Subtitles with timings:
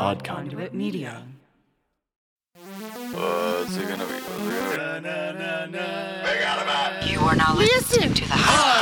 [0.00, 1.22] Odd Conduit Media.
[2.54, 4.14] What's it gonna be?
[4.14, 4.78] What's it
[6.40, 7.10] gonna be?
[7.12, 8.80] You are now listening to the High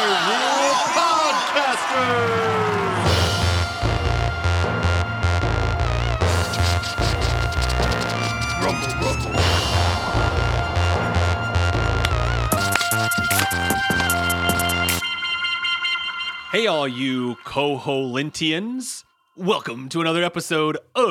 [16.53, 19.03] Hey, all you Koholintians.
[19.39, 21.05] Welcome to another episode of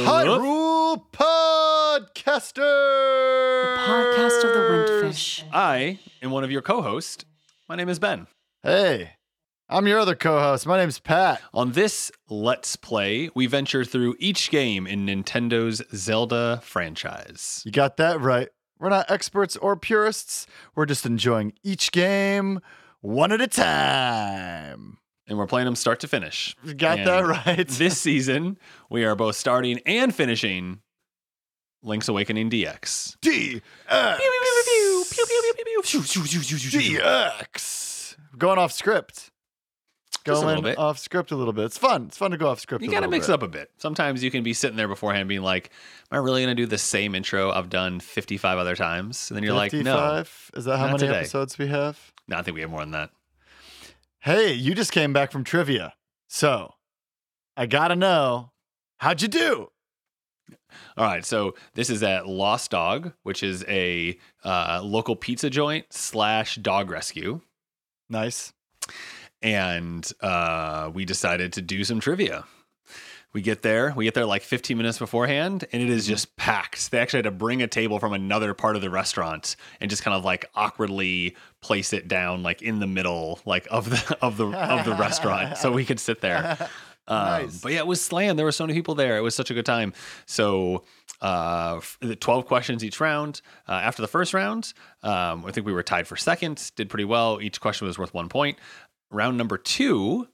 [0.00, 2.56] Hyrule Podcaster.
[2.56, 5.44] The podcast of the Windfish.
[5.52, 7.24] I am one of your co hosts.
[7.68, 8.26] My name is Ben.
[8.64, 9.12] Hey,
[9.68, 10.66] I'm your other co-host.
[10.66, 11.40] My name's Pat.
[11.52, 17.62] On this Let's Play, we venture through each game in Nintendo's Zelda franchise.
[17.64, 18.48] You got that right.
[18.80, 20.48] We're not experts or purists.
[20.74, 22.58] We're just enjoying each game
[23.00, 24.98] one at a time.
[25.26, 26.54] And we're playing them start to finish.
[26.76, 27.66] Got And that right.
[27.68, 28.58] this season,
[28.90, 30.80] we are both starting and finishing
[31.82, 33.16] Link's Awakening DX.
[33.20, 33.60] D
[36.70, 38.16] DX.
[38.38, 39.30] Going off script.
[40.24, 40.78] Just a little Going bit.
[40.78, 41.66] off script a little bit.
[41.66, 42.04] It's fun.
[42.06, 42.82] It's fun to go off script.
[42.82, 42.94] A little bit.
[42.94, 43.32] You got to mix bit.
[43.32, 43.70] it up a bit.
[43.76, 45.70] Sometimes you can be sitting there beforehand being like,
[46.10, 49.30] Am I really going to do the same intro I've done 55 other times?
[49.30, 49.78] And then you're like, No,
[50.24, 50.50] 55?
[50.56, 51.18] Is that how many today.
[51.18, 52.12] episodes we have?
[52.26, 53.10] no, I think we have more than that.
[54.24, 55.92] Hey, you just came back from trivia.
[56.28, 56.72] So
[57.58, 58.52] I gotta know,
[58.96, 59.68] how'd you do?
[60.96, 61.22] All right.
[61.26, 66.90] So this is at Lost Dog, which is a uh, local pizza joint slash dog
[66.90, 67.42] rescue.
[68.08, 68.54] Nice.
[69.42, 72.44] and uh, we decided to do some trivia.
[73.34, 76.90] We get there, we get there like 15 minutes beforehand, and it is just packed.
[76.92, 80.02] They actually had to bring a table from another part of the restaurant and just
[80.04, 84.36] kind of like awkwardly place it down like in the middle like of the of
[84.36, 86.56] the of the restaurant so we could sit there.
[87.06, 87.60] Um, Nice.
[87.60, 88.38] But yeah, it was slammed.
[88.38, 89.18] There were so many people there.
[89.18, 89.92] It was such a good time.
[90.24, 90.84] So,
[91.20, 93.42] uh, f- the 12 questions each round.
[93.68, 94.72] Uh, after the first round,
[95.02, 97.42] um, I think we were tied for second, did pretty well.
[97.42, 98.56] Each question was worth one point.
[99.10, 100.28] Round number two,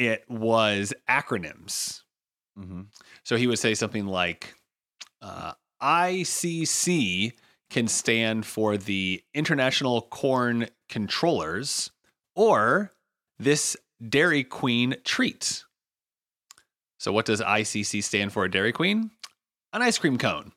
[0.00, 2.00] it was acronyms.
[2.58, 2.82] Mm-hmm.
[3.22, 4.54] So he would say something like
[5.20, 5.52] uh,
[5.82, 7.34] ICC
[7.68, 11.90] can stand for the International Corn Controllers
[12.34, 12.92] or
[13.38, 15.64] this Dairy Queen treat.
[16.98, 19.10] So, what does ICC stand for, Dairy Queen?
[19.72, 20.52] An ice cream cone.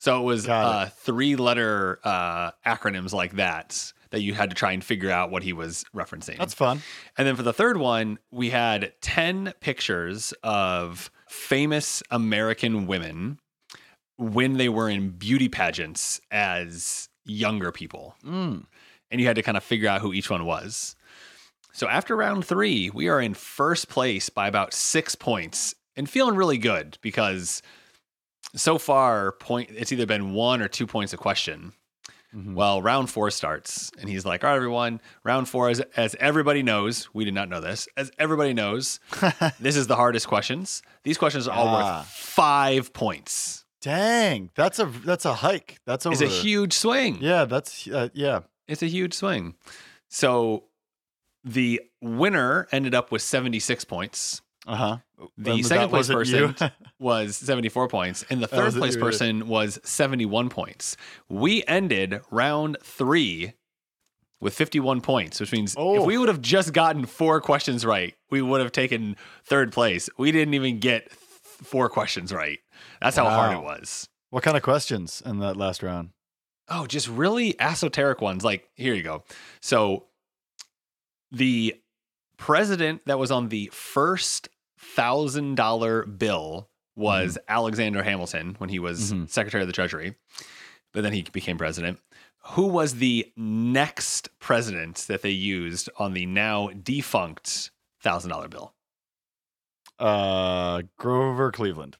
[0.00, 4.72] So, it was uh, three letter uh, acronyms like that that you had to try
[4.72, 6.38] and figure out what he was referencing.
[6.38, 6.82] That's fun.
[7.16, 13.38] And then for the third one, we had 10 pictures of famous American women
[14.16, 18.16] when they were in beauty pageants as younger people.
[18.24, 18.64] Mm.
[19.10, 20.96] And you had to kind of figure out who each one was.
[21.72, 26.34] So after round three, we are in first place by about six points and feeling
[26.34, 27.62] really good because
[28.56, 31.72] so far, point it's either been one or two points a question.
[32.34, 32.54] Mhm.
[32.54, 36.62] Well, round four starts, and he's like, "All right, everyone, round four, as, as everybody
[36.62, 37.88] knows, we did not know this.
[37.96, 39.00] As everybody knows,
[39.60, 40.82] this is the hardest questions.
[41.04, 41.98] These questions are all Ah.
[42.00, 43.64] worth five points.
[43.80, 45.78] Dang, that's a that's a hike.
[45.86, 46.12] That's over.
[46.12, 47.18] It's a huge swing.
[47.22, 48.40] Yeah, that's uh, yeah.
[48.66, 49.54] It's a huge swing.
[50.08, 50.64] So
[51.44, 54.42] the winner ended up with 76 points.
[54.66, 54.96] Uh huh.
[55.36, 56.54] The second place person
[56.98, 60.96] was 74 points, and the third place you person was 71 points.
[61.28, 63.54] We ended round three
[64.40, 66.00] with 51 points, which means Oh.
[66.00, 66.20] if we oh.
[66.20, 70.08] would have just gotten four questions right, we would have taken third place.
[70.16, 72.60] We didn't even get th- four questions right.
[73.00, 74.08] That's how hard it was.
[74.30, 76.10] What kind of questions in that last round?
[76.68, 78.44] Oh, just really esoteric ones.
[78.44, 79.24] Like, here you go.
[79.60, 80.04] So,
[81.32, 81.74] the
[82.36, 89.12] president that was on the first thousand dollar bill was Alexander Hamilton when he was
[89.12, 89.28] Mhm.
[89.28, 90.14] Secretary of the Treasury,
[90.92, 92.00] but then he became president.
[92.52, 98.74] Who was the next president that they used on the now defunct thousand dollar bill?
[99.98, 101.96] Uh, Grover Cleveland.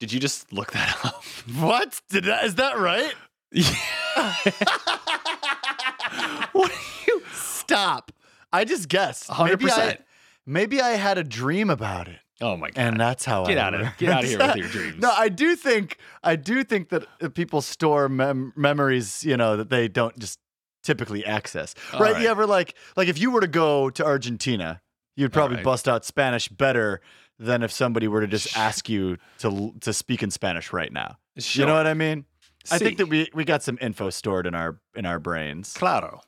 [0.00, 1.22] Did you just look that up?
[1.58, 2.44] What did that?
[2.44, 3.14] Is that right?
[6.52, 6.74] what are
[7.06, 7.22] you?
[7.32, 8.12] Stop.
[8.52, 9.28] I just guessed.
[9.28, 10.00] Hundred percent.
[10.46, 12.18] Maybe I had a dream about it.
[12.40, 12.78] Oh my god!
[12.82, 15.00] and that's how Get I out of- get out of here with your dreams.
[15.00, 19.56] no, I do think I do think that uh, people store mem- memories, you know,
[19.56, 20.38] that they don't just
[20.82, 21.74] typically access.
[21.92, 22.00] Right?
[22.14, 22.22] right.
[22.22, 24.80] You ever like like if you were to go to Argentina,
[25.14, 25.64] you'd probably right.
[25.64, 27.00] bust out Spanish better
[27.38, 31.18] than if somebody were to just ask you to to speak in Spanish right now.
[31.36, 32.24] You know what I mean?
[32.72, 35.74] I think that we we got some info stored in our in our brains.
[35.74, 36.20] Claro.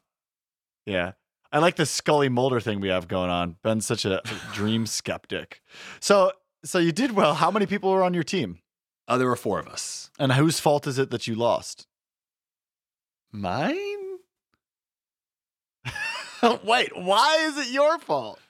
[0.87, 1.13] Yeah.
[1.55, 3.55] I like the Scully Mulder thing we have going on.
[3.63, 4.21] Ben's such a
[4.53, 5.63] dream skeptic.
[6.01, 6.33] So,
[6.65, 7.35] so you did well.
[7.35, 8.59] How many people were on your team?
[9.07, 10.11] Uh, there were four of us.
[10.19, 11.87] And whose fault is it that you lost?
[13.31, 13.77] Mine?
[16.65, 18.41] Wait, why is it your fault?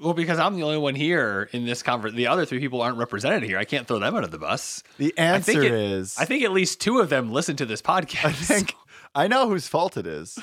[0.00, 2.16] Well, because I'm the only one here in this conference.
[2.16, 3.56] The other three people aren't represented here.
[3.56, 4.82] I can't throw them under the bus.
[4.98, 7.66] The I think answer it- is I think at least two of them listen to
[7.66, 8.24] this podcast.
[8.24, 8.74] I think
[9.14, 10.36] I know whose fault it is.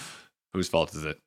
[0.53, 1.19] Whose fault is it?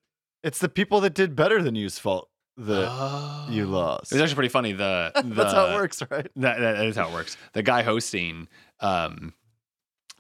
[0.45, 3.49] It's the people that did better than you's fault that Oh.
[3.51, 4.13] you lost.
[4.13, 4.73] It was actually pretty funny.
[4.73, 6.29] The, the That's how it works, right?
[6.37, 7.37] That, that is how it works.
[7.55, 8.47] The guy hosting,
[8.81, 9.35] um,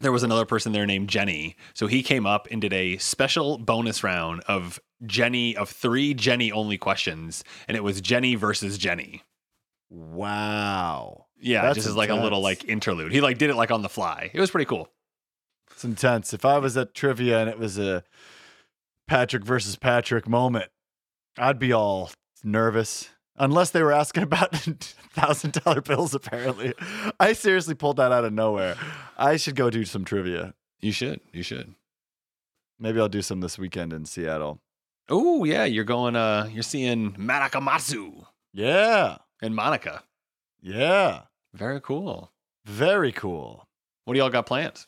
[0.00, 1.56] there was another person there named Jenny.
[1.74, 6.50] So he came up and did a special bonus round of Jenny of three Jenny
[6.50, 9.22] only questions, and it was Jenny versus Jenny.
[9.90, 11.26] Wow.
[11.40, 13.12] Yeah, That's just as like a little like interlude.
[13.12, 14.30] He like did it like on the fly.
[14.32, 14.88] It was pretty cool.
[15.70, 16.32] It's intense.
[16.32, 18.02] If I was at trivia and it was a
[19.06, 20.70] Patrick versus Patrick moment,
[21.38, 22.10] I'd be all
[22.42, 23.10] nervous.
[23.36, 26.72] Unless they were asking about thousand dollar bills, apparently.
[27.18, 28.76] I seriously pulled that out of nowhere.
[29.18, 30.54] I should go do some trivia.
[30.80, 31.20] You should.
[31.32, 31.74] You should.
[32.78, 34.60] Maybe I'll do some this weekend in Seattle.
[35.08, 36.16] Oh yeah, you're going.
[36.16, 39.18] Uh, you're seeing Manakamatsu Yeah.
[39.42, 40.02] and Monica.
[40.62, 41.22] Yeah.
[41.52, 42.32] Very cool.
[42.64, 43.66] Very cool.
[44.04, 44.86] What do y'all got planned?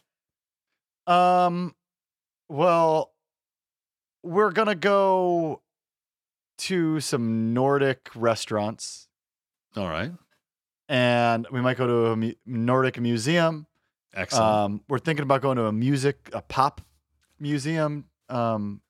[1.07, 1.75] Um,
[2.49, 3.13] well,
[4.27, 5.63] we're gonna go
[6.59, 9.09] to some Nordic restaurants,
[9.77, 10.11] All right.
[10.89, 13.67] and we might go to a mu- Nordic museum.
[14.15, 14.45] Excellent.
[14.45, 16.81] Um, we're thinking about going to a music, a pop
[17.39, 18.81] museum, um,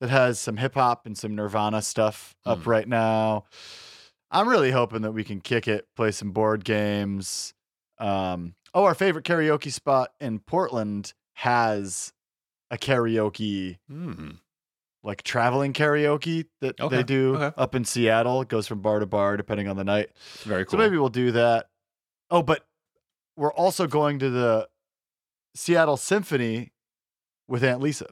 [0.00, 2.66] that has some hip hop and some Nirvana stuff up Mm.
[2.66, 3.44] right now.
[4.32, 7.54] I'm really hoping that we can kick it, play some board games.
[7.98, 12.12] Um, oh, our favorite karaoke spot in Portland has
[12.70, 14.30] a karaoke, Hmm.
[15.04, 17.54] Like traveling karaoke that Okay, they do okay.
[17.60, 18.42] up in Seattle.
[18.42, 20.10] It goes from bar to bar depending on the night.
[20.42, 20.72] Very cool.
[20.72, 21.66] So maybe we'll do that.
[22.30, 22.64] Oh, but
[23.36, 24.68] we're also going to the
[25.54, 26.72] Seattle Symphony
[27.48, 28.06] with Aunt Lisa.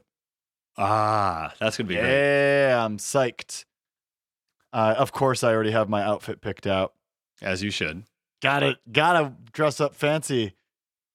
[0.77, 2.05] ah, that's gonna be great.
[2.07, 3.65] Yeah, I'm psyched.
[4.73, 6.93] Uh, of course, I already have my outfit picked out.
[7.41, 8.03] As you should.
[8.41, 10.53] Gotta gotta dress up fancy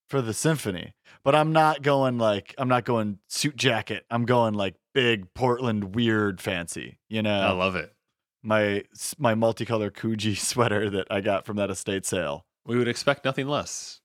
[0.08, 0.94] for the symphony.
[1.25, 4.05] But I'm not going like I'm not going suit jacket.
[4.11, 6.99] I'm going like big Portland weird fancy.
[7.11, 7.93] You know, I love it.
[8.43, 8.83] my
[9.19, 12.47] my multicolor Coogi sweater that I got from that estate sale.
[12.65, 14.01] We would expect nothing less.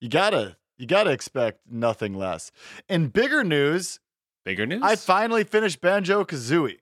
[0.00, 2.50] You gotta you gotta expect nothing less.
[2.88, 4.00] In bigger news,
[4.46, 4.80] Bigger news.
[4.82, 6.78] I finally finished Banjo Kazooie.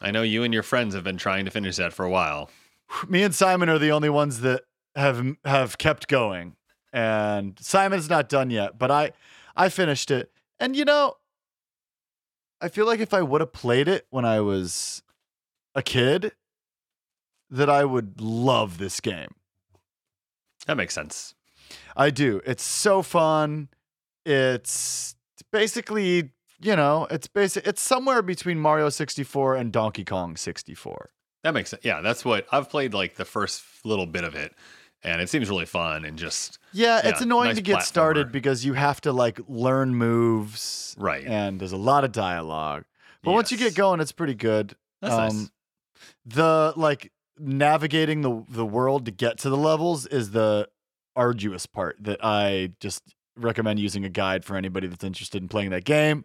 [0.00, 2.50] I know you and your friends have been trying to finish that for a while.
[3.08, 4.62] Me and Simon are the only ones that
[4.94, 6.54] have have kept going,
[6.92, 8.78] and Simon's not done yet.
[8.78, 9.10] But I
[9.56, 10.30] I finished it,
[10.60, 11.16] and you know,
[12.62, 15.02] I feel like if I would have played it when I was
[15.74, 16.32] a kid,
[17.50, 19.34] that I would love this game.
[20.66, 21.34] That makes sense.
[21.96, 22.40] I do.
[22.46, 23.68] It's so fun.
[24.24, 25.16] It's
[25.50, 26.30] basically,
[26.60, 27.66] you know, it's basic.
[27.66, 31.10] It's somewhere between Mario 64 and Donkey Kong 64.
[31.42, 31.84] That makes sense.
[31.84, 34.54] Yeah, that's what I've played like the first little bit of it,
[35.04, 38.64] and it seems really fun and just Yeah, it's annoying nice to get started because
[38.64, 41.26] you have to like learn moves, right.
[41.26, 42.84] and there's a lot of dialogue.
[43.22, 44.74] But once you get going, it's pretty good.
[45.00, 45.50] That's um, nice.
[46.26, 50.68] The like navigating the the world to get to the levels is the
[51.14, 53.02] arduous part that I just
[53.36, 56.24] recommend using a guide for anybody that's interested in playing that game.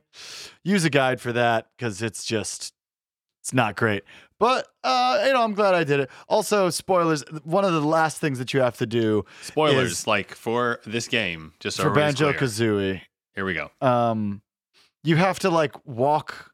[0.63, 2.73] Use a guide for that because it's just
[3.47, 4.03] it's not great.
[4.39, 6.09] But uh, you know, I'm glad I did it.
[6.27, 7.23] Also, spoilers.
[7.45, 11.07] One of the last things that you have to do Spoilers, is- like for this
[11.07, 12.33] game, just so for Banjo.
[12.33, 13.01] Kazooie,
[13.35, 13.71] Here we go.
[13.79, 14.41] um,
[15.05, 16.51] you have to like walk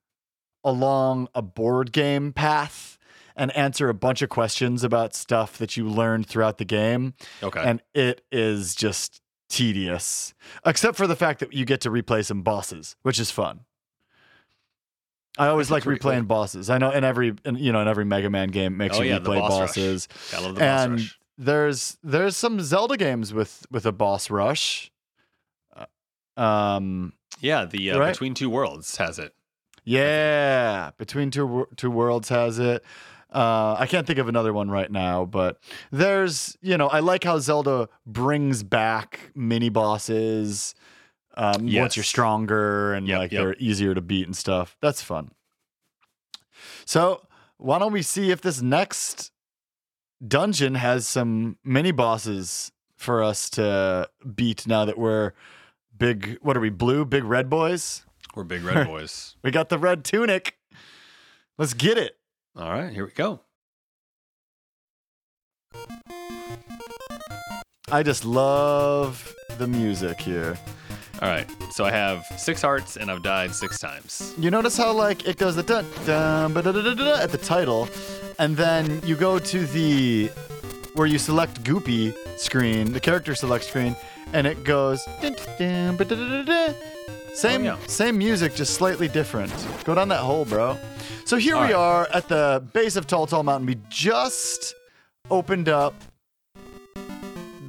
[0.63, 2.99] along a board game path
[3.35, 7.15] and answer a bunch of questions about stuff that you learned throughout the game.
[7.41, 7.59] Okay.
[7.65, 9.19] And it is just
[9.49, 13.61] tedious, except for the fact that you get to replay some bosses, which is fun.
[15.37, 16.11] I always like pretty cool.
[16.11, 16.69] replaying bosses.
[16.69, 19.09] I know in every in, you know in every Mega Man game makes Oh, you
[19.09, 20.07] yeah, replay boss bosses.
[20.33, 21.19] I love the boss and rush.
[21.37, 24.91] there's there's some Zelda games with with a boss rush.
[25.75, 25.85] Uh,
[26.41, 28.11] Um Yeah, the uh, Right.
[28.13, 29.33] Between Two Worlds has it.
[29.83, 32.83] Yeah, Between Two Two Worlds has it.
[33.33, 35.57] Uh, I can't think of another one right now, but
[35.91, 40.75] there's you know I like how Zelda brings back mini bosses
[41.35, 43.41] um, once you're stronger and Yep, like yep.
[43.41, 44.77] they're easier to beat and stuff.
[44.81, 45.31] That's fun.
[46.85, 47.25] So
[47.57, 49.31] why don't we see if this next
[50.25, 55.33] dungeon has some mini bosses for us to beat now that we're
[55.97, 56.37] big?
[56.41, 56.69] What are we?
[56.69, 58.05] Blue, big red boys.
[58.35, 59.35] We're big red boys.
[59.43, 60.57] We got the red tunic.
[61.57, 62.17] Let's get it.
[62.55, 63.41] All right, here we go.
[67.91, 70.57] I just love the music here.
[71.23, 74.35] All right, so I have six hearts and I've died six times.
[74.37, 77.31] You notice how like it goes the dun dun ba da da da da at
[77.31, 77.87] the title,
[78.39, 80.29] and then you go to the
[80.95, 83.95] where you select Goopy screen, the character select screen,
[84.33, 86.73] and it goes dun dun ba da da da da.
[87.35, 87.77] Same oh, yeah.
[87.87, 89.53] same music, just slightly different.
[89.85, 90.77] Go down that hole, bro.
[91.23, 91.75] So here All we right.
[91.75, 93.65] are at the base of Tall Tall Mountain.
[93.65, 94.75] We just
[95.31, 95.93] opened up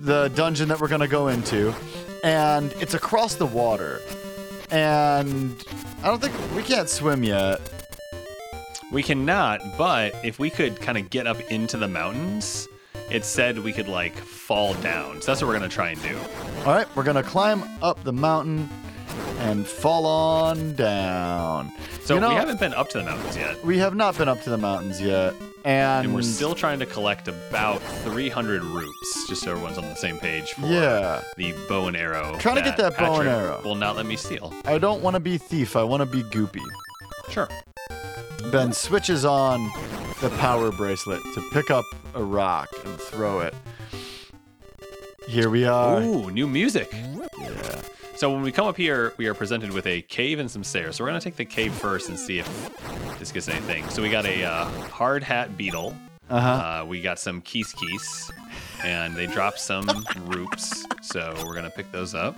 [0.00, 1.73] the dungeon that we're gonna go into,
[2.25, 4.00] and it's across the water.
[4.71, 5.62] And
[6.02, 7.61] I don't think we can't swim yet.
[8.90, 12.66] We cannot, but if we could kind of get up into the mountains,
[13.11, 15.21] it said we could like fall down.
[15.21, 16.19] So that's what we're gonna try and do.
[16.64, 18.69] All right, we're gonna climb up the mountain
[19.40, 21.73] and fall on down.
[22.04, 24.28] So You know- we haven't been up to the mountains yet, We have not been
[24.28, 29.28] up to the mountains yet, and, and we're still trying to collect about 300 roots,
[29.28, 31.23] just so everyone's on the same page for yeah.
[31.37, 32.37] the bow and arrow.
[32.38, 33.61] Trying to get that bow and arrow.
[33.64, 34.52] Will not let me steal.
[34.66, 35.75] I don't want to be thief.
[35.75, 36.62] I want to be goopy.
[37.30, 37.49] Sure.
[38.52, 39.71] Ben switches on
[40.21, 43.54] the power bracelet to pick up a rock and throw it.
[45.26, 46.02] Here we are.
[46.02, 46.94] Ooh, new music.
[48.25, 50.97] So when we come up here, we are presented with a cave and some stairs.
[50.97, 53.87] So we're gonna take the cave first and see if this gets anything.
[53.90, 55.95] So we got a uh, hard hat beetle.
[56.31, 56.49] Uh-huh.
[56.49, 58.31] Uh, we got some keys keys,
[58.83, 59.87] and they dropped some
[60.25, 60.87] roots.
[61.02, 62.35] So we're gonna pick those up.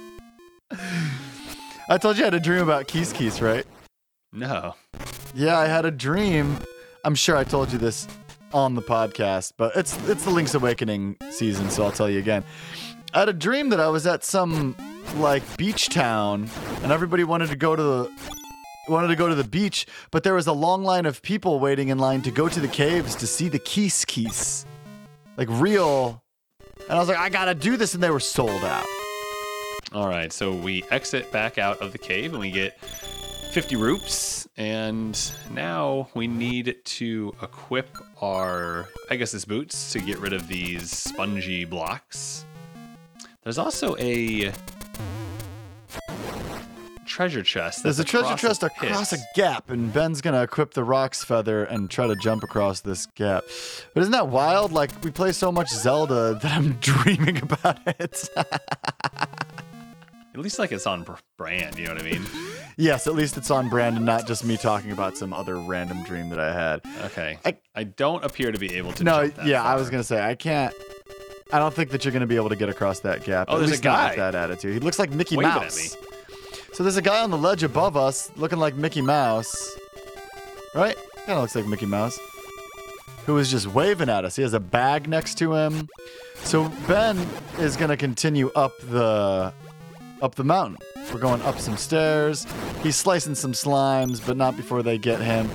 [1.88, 3.64] I told you I had a dream about Keys Keys, right?
[4.32, 4.74] No.
[5.36, 6.58] Yeah, I had a dream.
[7.04, 8.08] I'm sure I told you this
[8.52, 12.42] on the podcast, but it's it's the Link's Awakening season, so I'll tell you again.
[13.14, 14.74] I had a dream that I was at some
[15.14, 16.48] like beach town
[16.82, 18.10] and everybody wanted to go to the
[18.88, 21.88] wanted to go to the beach, but there was a long line of people waiting
[21.88, 24.66] in line to go to the caves to see the Keys Keys.
[25.36, 26.22] Like real.
[26.88, 28.86] And I was like, I gotta do this, and they were sold out.
[29.92, 30.32] All right.
[30.32, 34.48] So we exit back out of the cave, and we get 50 roots.
[34.56, 35.18] And
[35.50, 37.88] now we need to equip
[38.22, 42.46] our Pegasus boots to get rid of these spongy blocks.
[43.42, 44.52] There's also a
[47.06, 47.82] treasure chest.
[47.82, 51.64] There's a treasure chest a across a gap, and Ben's gonna equip the Roc's Feather
[51.64, 53.44] and try to jump across this gap.
[53.94, 54.72] But isn't that wild?
[54.72, 58.28] Like, we play so much Zelda that I'm dreaming about it.
[60.34, 61.06] At least like it's on
[61.38, 61.78] brand.
[61.78, 62.22] You know what I mean?
[62.76, 66.02] yes, at least it's on brand and not just me talking about some other random
[66.02, 66.82] dream that I had.
[67.06, 67.38] Okay.
[67.46, 69.04] I- I, don't appear to be able to.
[69.04, 70.74] no, jump that yeah, I was gonna say, I can't.
[71.52, 73.46] I don't think that you're gonna be able to get across that gap.
[73.48, 74.30] Oh, at there's a least not with guy.
[74.30, 74.74] that attitude.
[74.74, 75.94] He looks like Mickey Waving at Mouse.
[75.94, 76.00] me.
[76.76, 79.78] So there's a guy on the ledge above us looking like Mickey Mouse.
[80.74, 80.94] Right?
[81.24, 82.18] Kind of looks like Mickey Mouse.
[83.24, 84.36] Who is just waving at us.
[84.36, 85.88] He has a bag next to him.
[86.42, 87.16] So Ben
[87.58, 89.54] is going to continue up the
[90.20, 90.76] up the mountain.
[91.14, 92.46] We're going up some stairs.
[92.82, 95.48] He's slicing some slimes, but not before they get him.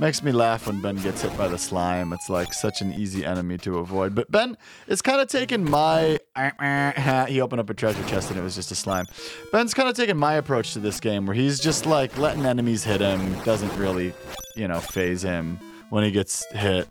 [0.00, 2.12] Makes me laugh when Ben gets hit by the slime.
[2.12, 4.14] It's like such an easy enemy to avoid.
[4.14, 6.18] But Ben it's kind of taken my.
[7.28, 9.06] He opened up a treasure chest and it was just a slime.
[9.50, 12.84] Ben's kind of taken my approach to this game where he's just like letting enemies
[12.84, 13.34] hit him.
[13.42, 14.12] Doesn't really,
[14.54, 15.58] you know, phase him
[15.90, 16.88] when he gets hit.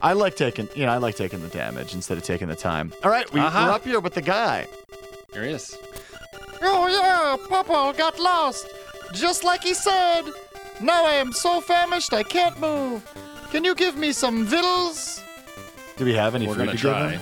[0.00, 2.92] I like taking, you know, I like taking the damage instead of taking the time.
[3.02, 3.64] All right, we, Uh-huh.
[3.66, 4.66] we're up here with the guy.
[5.32, 5.76] Here he is.
[6.62, 8.68] Oh yeah, Papa got lost.
[9.12, 10.22] Just like he said.
[10.80, 13.02] Now I am so famished I can't move.
[13.50, 15.20] Can you give me some victuals?
[15.96, 17.10] Do we have any We're food gonna to give try.
[17.12, 17.20] him?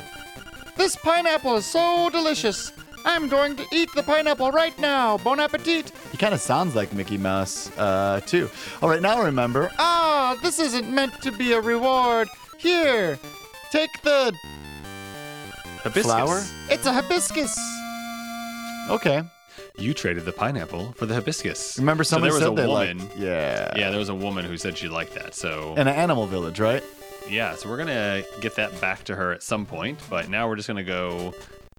[0.76, 2.72] This pineapple is so delicious.
[3.04, 5.18] I'm going to eat the pineapple right now.
[5.18, 5.92] Bon appetit.
[6.12, 8.48] He kind of sounds like Mickey Mouse, uh, too.
[8.80, 9.70] All right, now remember.
[9.78, 12.28] Ah, this isn't meant to be a reward.
[12.58, 13.18] Here,
[13.72, 14.32] take the
[15.82, 16.04] Hibiscus.
[16.04, 16.42] flower.
[16.70, 17.58] It's a hibiscus.
[18.88, 19.22] Okay.
[19.78, 21.78] You traded the pineapple for the hibiscus.
[21.78, 22.98] Remember, so there was said a they woman.
[22.98, 23.16] liked.
[23.16, 23.72] Yeah.
[23.76, 25.34] Yeah, there was a woman who said she liked that.
[25.34, 26.82] So In an animal village, right?
[27.28, 29.98] yeah, so we're gonna get that back to her at some point.
[30.10, 31.32] But now we're just gonna go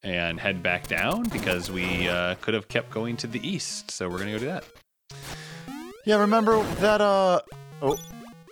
[0.03, 3.91] and head back down because we uh, could have kept going to the east.
[3.91, 4.63] So we're gonna go do that.
[6.05, 7.41] Yeah, remember that uh
[7.81, 7.97] oh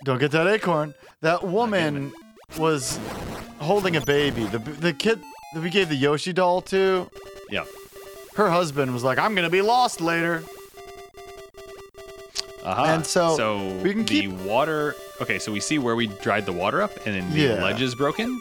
[0.05, 0.93] don't get that acorn.
[1.21, 2.13] That woman
[2.57, 2.99] was
[3.59, 4.45] holding a baby.
[4.45, 5.19] The the kid
[5.53, 7.09] that we gave the Yoshi doll to,
[7.49, 7.65] Yeah.
[8.35, 10.43] Her husband was like, I'm gonna be lost later.
[12.63, 12.83] Uh-huh.
[12.85, 14.95] And so so we can the keep- water.
[15.19, 17.63] Okay, so we see where we dried the water up, and then the Yeah.
[17.63, 18.39] ledge is broken,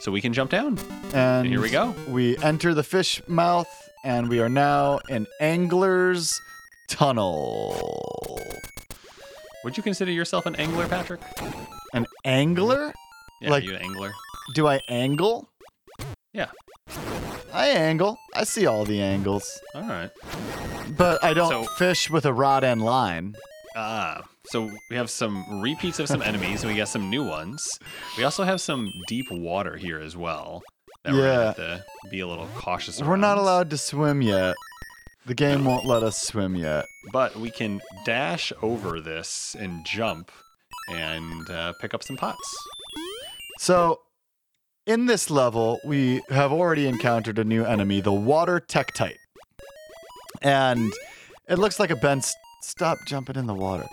[0.00, 0.78] so we can jump down.
[1.12, 1.94] And Here we go.
[2.08, 3.68] We enter the fish mouth
[4.04, 6.40] and we are now in Angler's
[6.88, 8.40] Tunnel.
[9.64, 11.20] Would you consider yourself an angler, Patrick?
[11.92, 12.92] An angler?
[13.40, 14.12] Yeah, Like- you an angler?
[14.54, 15.48] Do I angle?
[16.32, 16.46] Yeah.
[17.52, 18.18] I angle.
[18.34, 19.60] I see all the angles.
[19.74, 20.10] All right.
[20.96, 23.34] But I don't So- fish with a rod and line.
[23.76, 27.78] Ah, so we have some repeats of some enemies, and we got some new ones.
[28.16, 30.62] We also have some deep water here as well.
[31.04, 33.00] That we're gonna have to be a little cautious.
[33.00, 33.38] We're not around.
[33.38, 34.56] allowed to swim yet.
[35.26, 36.84] The game won't let us swim yet.
[37.12, 40.30] but we can dash over this and jump
[40.90, 42.56] and uh, pick up some pots.
[43.58, 44.00] So,
[44.88, 49.18] in this level, we have already encountered a new enemy, the Water Tektite.
[50.42, 50.92] And
[51.48, 52.20] it looks like a Ben.
[52.22, 53.86] St- Stop jumping in the water.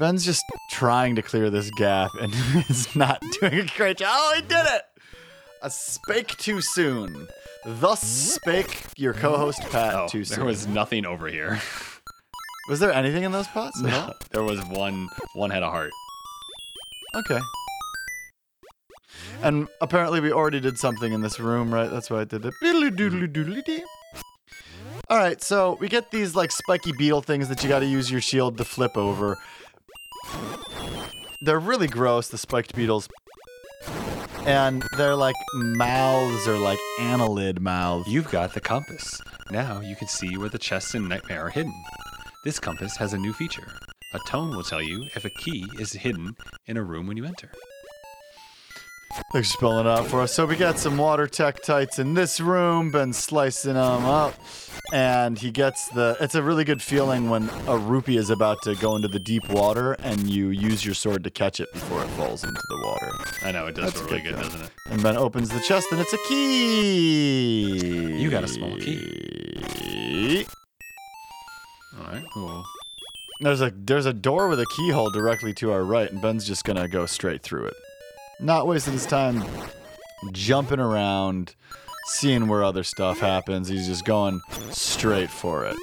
[0.00, 2.32] Ben's just trying to clear this gap and
[2.68, 4.08] is not doing a great job.
[4.12, 4.82] Oh, he did it!
[5.62, 7.28] I spake too soon.
[7.64, 10.36] Thus spake your co-host Pat Oh, too soon.
[10.38, 11.60] there was nothing over here.
[12.68, 13.80] Was there anything in those pots?
[13.80, 15.08] no, there was one.
[15.34, 15.90] One had a heart.
[17.14, 17.38] Okay.
[19.42, 21.90] And apparently we already did something in this room, right?
[21.90, 22.54] That's why I did it.
[25.08, 28.10] All right, so we get these like spiky beetle things that you got to use
[28.10, 29.36] your shield to flip over.
[31.42, 33.08] They're really gross, the spiked beetles.
[34.46, 38.08] And they're like mouths or like annelid mouths.
[38.08, 39.20] You've got the compass.
[39.50, 41.74] Now you can see where the chests in Nightmare are hidden.
[42.44, 43.68] This compass has a new feature.
[44.14, 46.36] A tone will tell you if a key is hidden
[46.66, 47.50] in a room when you enter.
[49.32, 50.32] Thanks for spelling it out for us.
[50.32, 52.90] So we got some water tektites in this room.
[52.90, 54.34] Been slicing them up,
[54.92, 56.16] and he gets the.
[56.20, 59.48] It's a really good feeling when a rupee is about to go into the deep
[59.50, 63.10] water, and you use your sword to catch it before it falls into the water.
[63.42, 64.70] I know it does That's feel really good good, doesn't it?
[64.90, 68.16] And Ben opens the chest, and it's a key.
[68.18, 70.46] You got a small key.
[71.98, 72.24] All right.
[72.32, 72.64] Cool.
[73.40, 76.64] There's a there's a door with a keyhole directly to our right, and Ben's just
[76.64, 77.74] gonna go straight through it.
[78.40, 79.42] Not wasting his time
[80.32, 81.54] jumping around,
[82.06, 83.68] seeing where other stuff happens.
[83.68, 85.76] He's just going straight for it.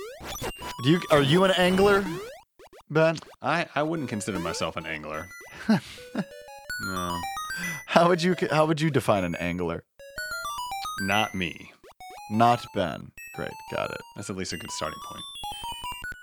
[0.84, 2.06] Do you are you an angler,
[2.89, 3.17] Ben?
[3.41, 5.26] I I wouldn't consider myself an angler.
[5.69, 7.19] no,
[7.86, 9.84] How would you how would you define an angler?
[11.02, 11.71] not me.
[12.30, 13.12] Not Ben.
[13.36, 14.02] Great, got it.
[14.17, 15.23] That's at least a good starting point.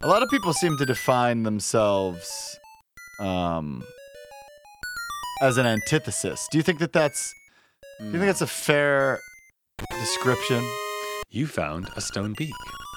[0.02, 2.58] A lot of people seem to define themselves
[3.20, 3.82] um,
[5.40, 6.48] as an antithesis.
[6.50, 7.34] Do you think that that's
[7.98, 9.20] do you think that's a fair
[9.90, 10.64] description?
[11.30, 12.54] You found a stone beak.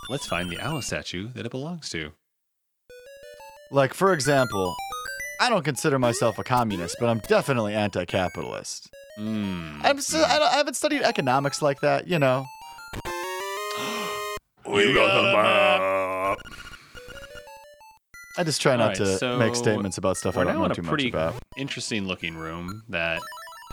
[0.09, 2.11] Let's find the owl statue that it belongs to.
[3.71, 4.75] Like, for example,
[5.39, 8.89] I don't consider myself a communist, but I'm definitely anti-capitalist.
[9.19, 9.79] Mm.
[9.83, 12.45] I'm I, don't, I haven't studied economics like that, you know.
[14.67, 15.98] We got the map.
[18.39, 20.81] I just try not Alright, to make statements about stuff I don't now know too
[20.81, 21.35] much about.
[21.57, 23.19] interesting looking room that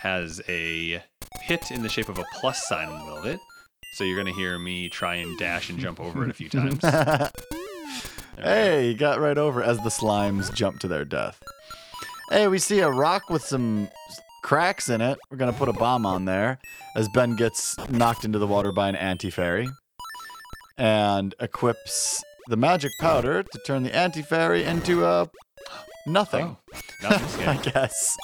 [0.01, 1.01] has a
[1.43, 3.39] pit in the shape of a plus sign in the middle of it.
[3.95, 6.81] So you're gonna hear me try and dash and jump over it a few times.
[6.81, 7.31] There
[8.37, 8.43] we go.
[8.43, 11.41] hey, you got right over as the slimes jump to their death.
[12.31, 13.89] Hey, we see a rock with some
[14.43, 15.17] cracks in it.
[15.31, 16.59] We're gonna put a bomb on there
[16.97, 19.69] as Ben gets knocked into the water by an anti-fairy
[20.77, 25.29] and equips the magic powder to turn the anti-fairy into a
[26.07, 26.57] nothing.
[26.73, 28.17] Oh, not in this I guess.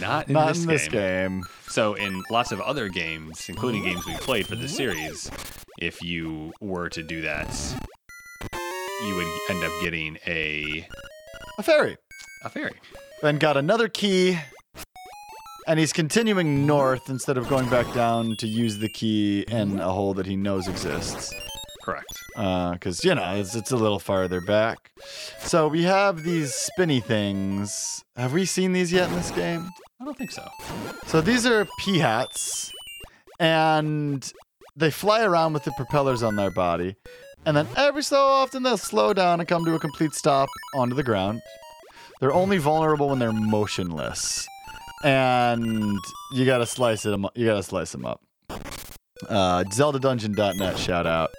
[0.00, 1.40] Not in, Not this, in this game.
[1.40, 1.42] game.
[1.68, 5.30] So in lots of other games, including games we played for the series,
[5.78, 7.48] if you were to do that,
[9.06, 10.86] you would end up getting a
[11.58, 11.96] A fairy.
[12.44, 12.72] a fairy.
[13.20, 14.38] Ben got another key,
[15.66, 19.90] and he's continuing north instead of going back down to use the key in a
[19.92, 21.32] hole that he knows exists.
[21.82, 22.06] Correct.
[22.34, 24.92] Because, you know, it's, it's a little farther back.
[25.40, 28.04] So we have these spinny things.
[28.16, 29.68] Have we seen these yet in this game?
[30.00, 30.48] I don't think so.
[31.06, 32.72] So these are pea hats,
[33.38, 34.32] and
[34.76, 36.96] they fly around with the propellers on their body.
[37.44, 40.94] And then every so often they'll slow down and come to a complete stop onto
[40.94, 41.40] the ground.
[42.20, 44.46] They're only vulnerable when they're motionless,
[45.02, 45.98] and
[46.32, 47.18] you gotta slice it.
[47.34, 48.20] You gotta slice them up.
[49.28, 51.30] Uh, ZeldaDungeon.net shout out,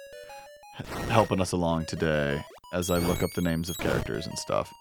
[1.08, 4.72] helping us along today as I look up the names of characters and stuff.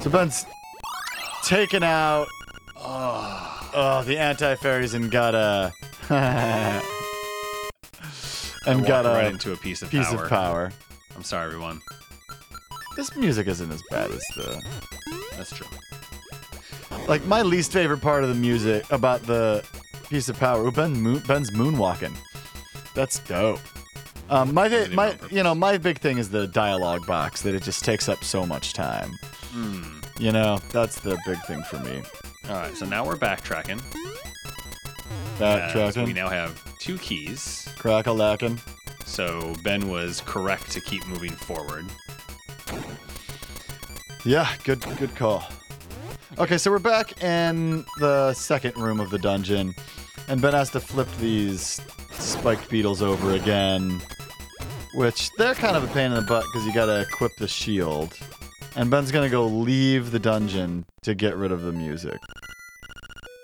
[0.00, 0.44] So Ben's
[1.44, 2.26] taken out
[2.84, 5.72] Oh, oh the anti fairies and got a
[8.66, 10.24] and got right a into a piece of piece power.
[10.24, 10.72] of power.
[11.14, 11.80] I'm sorry, everyone.
[12.96, 14.60] This music isn't as bad as the
[15.36, 15.66] That's true.
[17.08, 19.64] like my least favorite part of the music about the
[20.10, 20.64] piece of power.
[20.64, 22.14] Ooh, Ben moon, Ben's moonwalking.
[22.94, 23.60] That's dope.
[24.30, 27.84] Um, my my you know my big thing is the dialogue box that it just
[27.84, 29.10] takes up so much time.
[29.50, 29.82] Hmm.
[30.18, 32.02] You know, that's the big thing for me.
[32.48, 33.80] All right, so now we're backtracking.
[35.38, 37.68] Backtracking, We now have two keys.
[37.76, 38.60] crack a lacking.
[39.04, 41.84] So Ben was correct to keep moving forward.
[44.24, 45.44] Yeah, good good call.
[46.38, 49.74] Okay, so we're back in the second room of the dungeon,
[50.28, 51.80] and Ben has to flip these
[52.12, 54.00] spiked beetles over again,
[54.94, 58.16] which they're kind of a pain in the butt because you gotta equip the shield.
[58.76, 62.18] And Ben's gonna go leave the dungeon to get rid of the music.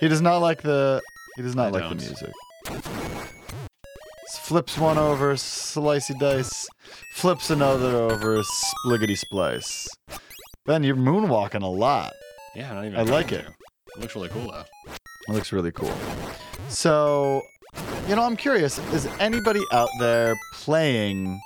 [0.00, 1.02] He does not like the
[1.36, 2.00] he does not I like the don't.
[2.00, 2.32] music.
[4.42, 6.66] Flips one over, slicey dice.
[7.16, 8.42] Flips another over,
[8.86, 9.86] spliggity splice.
[10.64, 12.12] Ben, you're moonwalking a lot.
[12.54, 12.98] Yeah, not even.
[12.98, 13.42] I like it.
[13.44, 13.48] to.
[13.96, 14.64] It looks really cool though.
[15.28, 15.92] It looks really cool.
[16.68, 17.42] So,
[18.08, 21.40] you know, I'm curious is anybody out there playing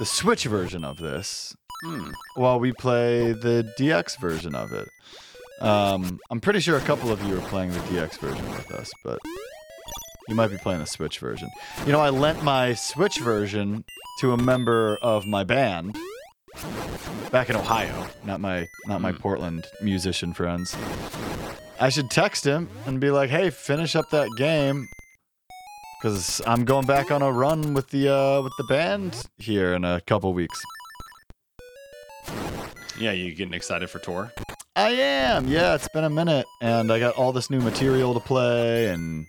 [0.00, 2.10] the Switch version of this Hmm.
[2.36, 4.88] while we play the DX version of it?
[5.60, 8.90] Um, I'm pretty sure a couple of you are playing the DX version with us,
[9.04, 9.18] but
[10.28, 11.48] you might be playing the Switch version.
[11.86, 13.84] You know, I lent my Switch version
[14.20, 15.96] to a member of my band
[17.30, 19.18] back in Ohio, not my not my Hmm.
[19.18, 20.76] Portland musician friends.
[21.82, 24.86] I should text him and be like, "Hey, finish up that game."
[26.00, 29.84] Cuz I'm going back on a run with the uh with the band here in
[29.84, 30.62] a couple weeks.
[33.00, 34.32] Yeah, you getting excited for tour?
[34.76, 35.48] I am.
[35.48, 39.26] Yeah, it's been a minute and I got all this new material to play and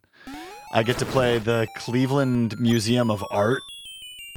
[0.76, 3.64] I get to play the Cleveland Museum of Art.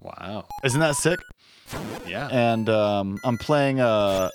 [0.02, 0.46] Wow.
[0.64, 1.20] Isn't that sick?
[2.06, 2.28] Yeah.
[2.32, 4.30] And um I'm playing uh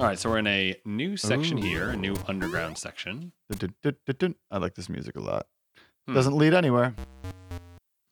[0.00, 1.62] All right, so we're in a new section Ooh.
[1.62, 3.32] here, a new underground section.
[3.54, 4.34] dun, dun, dun, dun.
[4.50, 5.46] I like this music a lot.
[6.08, 6.14] Hmm.
[6.14, 6.94] Doesn't lead anywhere.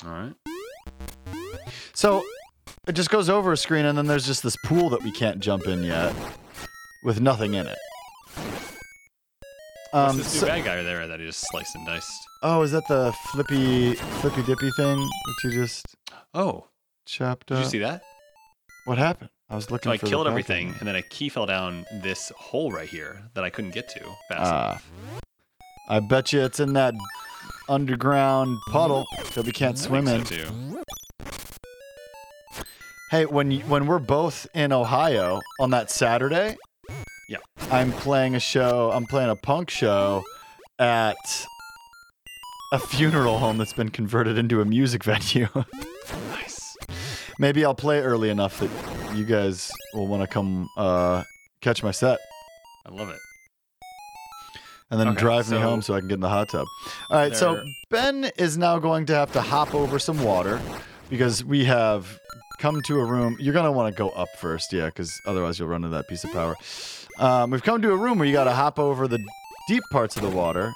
[0.05, 0.35] All right.
[1.95, 2.23] So
[2.87, 5.41] it just goes over a screen, and then there's just this pool that we can't
[5.41, 6.15] jump in yet,
[7.05, 7.79] with nothing in it.
[8.35, 12.13] What's Um, this new so- bad guy there that he just sliced and diced?
[12.43, 15.87] oh, is that the flippy flippy dippy thing that you just
[16.35, 16.69] Oh,
[17.07, 17.57] chopped up.
[17.57, 17.65] did up?
[17.65, 18.03] you see that?
[18.85, 19.31] What happened?
[19.51, 22.71] I was looking So I killed everything, and then a key fell down this hole
[22.71, 24.83] right here that I couldn't get to fast Ah.
[25.89, 26.93] I bet you it's in that
[27.69, 30.25] underground puddle that we can't I swim in.
[30.25, 30.83] think so too.
[33.11, 36.57] Hey, when you, when we're both in Ohio on that Saturday,
[37.31, 37.39] Yeah.
[37.71, 38.91] I'm playing a show.
[38.93, 40.23] I'm playing a punk show
[40.79, 41.17] at
[42.75, 45.49] a funeral home that's been converted into a music venue.
[46.29, 46.58] Nice.
[47.39, 48.71] Maybe I'll play early enough that
[49.17, 51.23] you guys will want to come uh,
[51.61, 52.19] catch my set
[52.87, 53.19] I love it.
[54.91, 56.67] and then Okay, drive me home so I can get in the hot tub.
[57.11, 60.61] All right, so Ben is now going to have to hop over some water
[61.11, 62.19] because we have
[62.59, 63.37] come to a room.
[63.39, 66.09] You're going to want to go up first, yeah, because otherwise you'll run into that
[66.09, 66.57] piece of power.
[67.19, 69.19] Um, we've come to a room where you got to hop over the
[69.69, 70.73] deep parts of the water.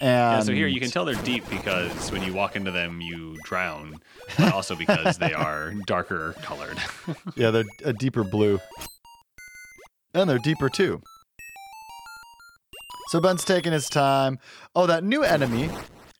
[0.00, 3.00] And Yeah, so here you can tell they're deep because when you walk into them,
[3.00, 4.00] you drown,
[4.38, 6.78] but also because they are darker colored.
[7.36, 8.58] Yeah, they're a deeper blue.
[10.14, 11.00] And they're deeper too.
[13.08, 14.38] So Ben's taking his time.
[14.74, 15.70] Oh, that new enemy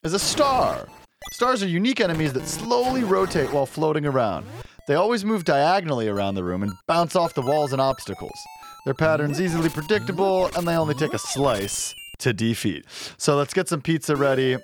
[0.02, 0.88] is a star.
[1.32, 4.46] Stars are unique enemies that slowly rotate while floating around.
[4.88, 8.38] They always move diagonally around the room and bounce off the walls and obstacles.
[8.84, 12.84] Their pattern's easily predictable, and they only take a slice to defeat.
[13.16, 14.56] So let's get some pizza ready,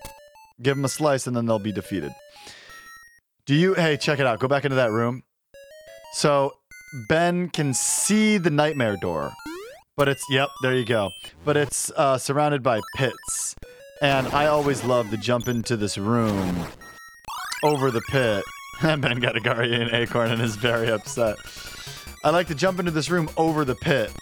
[0.62, 2.12] give them a slice, and then they'll be defeated.
[3.46, 4.40] Do you, hey, check it out.
[4.40, 5.22] Go back into that room.
[6.14, 6.52] So
[7.08, 9.32] Ben can see the nightmare door,
[9.96, 11.10] but it's yep, there you go.
[11.44, 13.54] But it's uh, surrounded by pits,
[14.00, 16.66] and I always love to jump into this room
[17.62, 18.44] over the pit.
[18.82, 21.36] And Ben got a guardian acorn and is very upset.
[22.22, 24.12] I like to jump into this room over the pit.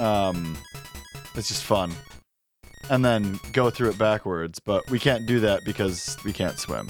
[0.00, 0.58] Um,
[1.36, 1.92] it's just fun,
[2.90, 4.58] and then go through it backwards.
[4.60, 6.88] But we can't do that because we can't swim.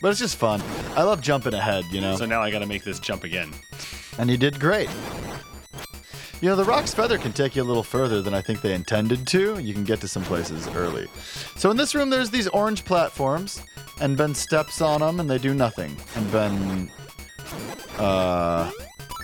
[0.00, 0.62] But it's just fun.
[0.96, 2.16] I love jumping ahead, you know.
[2.16, 3.50] so now I got to make this jump again.
[4.18, 4.90] And you did great.
[6.40, 8.74] You know, the Roc's Feather can take you a little further than I think they
[8.74, 9.58] intended to.
[9.60, 11.06] You can get to some places early.
[11.56, 13.62] So in this room, there's these orange platforms,
[14.02, 15.96] and Ben steps on them, and they do nothing.
[16.16, 16.90] And Ben
[17.98, 18.70] uh,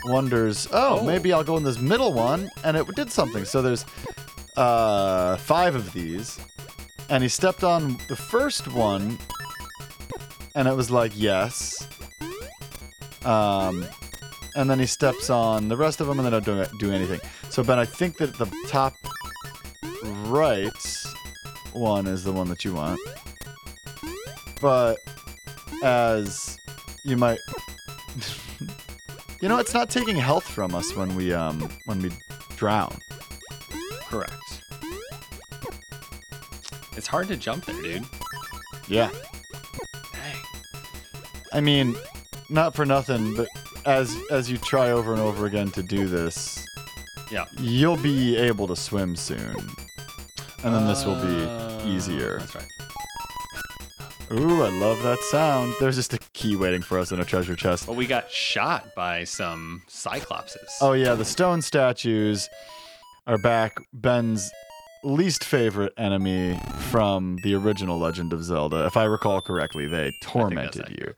[0.06, 1.04] wonders, oh, Oh.
[1.04, 3.44] maybe I'll go in this middle one, and it did something.
[3.44, 3.84] So there's
[4.60, 6.38] uh, five of these,
[7.08, 9.18] and he stepped on the first one,
[10.54, 11.88] and it was like, yes.
[13.24, 13.86] Um,
[14.56, 17.20] and then he steps on the rest of them, and they don't do, do anything.
[17.50, 18.94] So, Ben, I think that the top
[20.26, 20.70] right
[21.72, 23.00] one is the one that you want.
[24.60, 24.98] But
[25.82, 26.58] as
[27.04, 27.38] you might
[29.40, 32.10] You know, it's not taking health from us when we um when we
[32.56, 32.94] drown.
[34.10, 34.49] Correct.
[36.96, 38.04] It's hard to jump there, dude.
[38.88, 39.10] Yeah.
[40.12, 40.36] Dang.
[41.52, 41.96] I mean,
[42.48, 43.48] not for nothing, but
[43.86, 46.64] as as you try over and over again to do this,
[47.30, 47.44] Yeah.
[47.58, 49.56] you'll be able to swim soon.
[50.62, 52.38] And then this will be Uh, easier.
[52.40, 52.66] That's right.
[54.32, 55.74] Ooh, I love that sound.
[55.80, 57.86] There's just a key waiting for us in a treasure chest.
[57.86, 60.70] But we got shot by some cyclopses.
[60.80, 62.48] Oh yeah, the stone statues
[63.26, 63.72] are back.
[63.92, 64.50] Ben's
[65.02, 66.58] least favorite enemy
[66.90, 68.86] from the original Legend of Zelda.
[68.86, 71.14] If I recall correctly, they tormented you.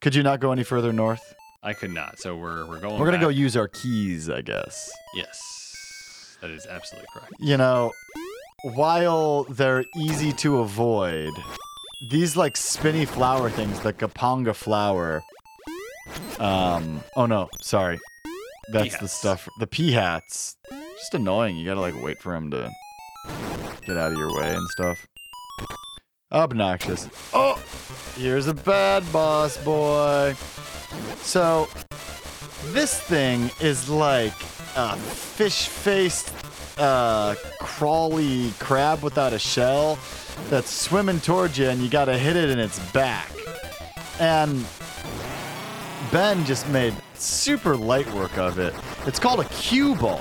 [0.00, 1.34] Could you not go any further north?
[1.62, 2.18] I could not.
[2.18, 2.98] So we're we're going.
[2.98, 4.90] We're gonna go use our keys, I guess.
[5.14, 7.34] Yes, that is absolutely correct.
[7.38, 7.92] You know,
[8.74, 11.30] while they're easy to avoid,
[12.10, 15.22] these like spinny flower things, the Goponga flower.
[16.40, 17.02] Um.
[17.16, 18.00] Oh no, sorry.
[18.72, 19.12] That's the Pea-hats.
[19.12, 19.48] stuff.
[19.58, 20.56] The pea hats.
[20.98, 21.56] Just annoying.
[21.56, 22.70] You gotta like wait for them to
[23.86, 25.06] get out of your way and stuff.
[26.32, 27.08] Obnoxious.
[27.34, 27.62] Oh,
[28.16, 30.34] here's a bad boss boy.
[31.18, 31.68] So,
[32.66, 34.32] this thing is like
[34.76, 36.32] a fish-faced,
[36.78, 39.98] uh, crawly crab without a shell
[40.48, 43.30] that's swimming towards you, and you gotta hit it in its back.
[44.18, 44.64] And
[46.10, 48.74] Ben just made super light work of it.
[49.06, 50.20] It's called a cue ball.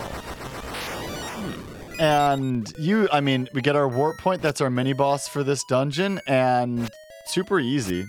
[2.02, 4.42] And you, I mean, we get our warp point.
[4.42, 6.90] That's our mini boss for this dungeon, and
[7.28, 8.06] super easy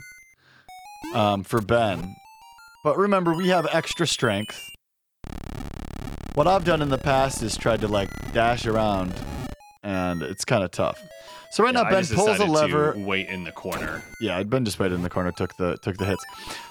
[1.15, 2.17] um, for Ben.
[2.85, 4.59] But remember, we have extra strength.
[6.35, 9.13] What I've done in the past is tried to like dash around,
[9.83, 10.99] and it's kind of tough.
[11.51, 12.95] So right Yeah, now, Ben pulls a lever.
[12.97, 14.03] wait in the corner.
[14.23, 16.25] Yeah, Ben just waited in the corner, took the took the hits.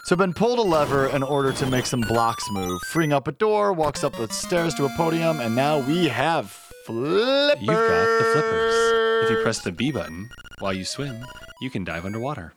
[0.06, 3.32] So Ben pulled a lever in order to make some blocks move, freeing up a
[3.32, 6.58] door, walks up the stairs to a podium, and now we have
[6.92, 7.62] flippers.
[7.62, 9.24] You've got the flippers.
[9.24, 11.26] If you press the B button while you swim,
[11.62, 12.54] you can dive underwater.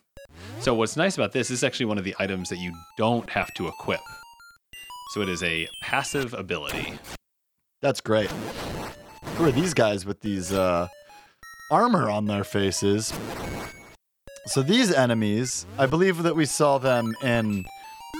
[0.60, 3.28] So what's nice about this, this is actually one of the items that you don't
[3.30, 4.00] have to equip.
[5.12, 6.94] So it is a passive ability.
[7.82, 8.30] That's great.
[9.36, 10.88] Who are these guys with these uh,
[11.70, 13.12] armor on their faces?
[14.46, 17.64] So these enemies, I believe that we saw them in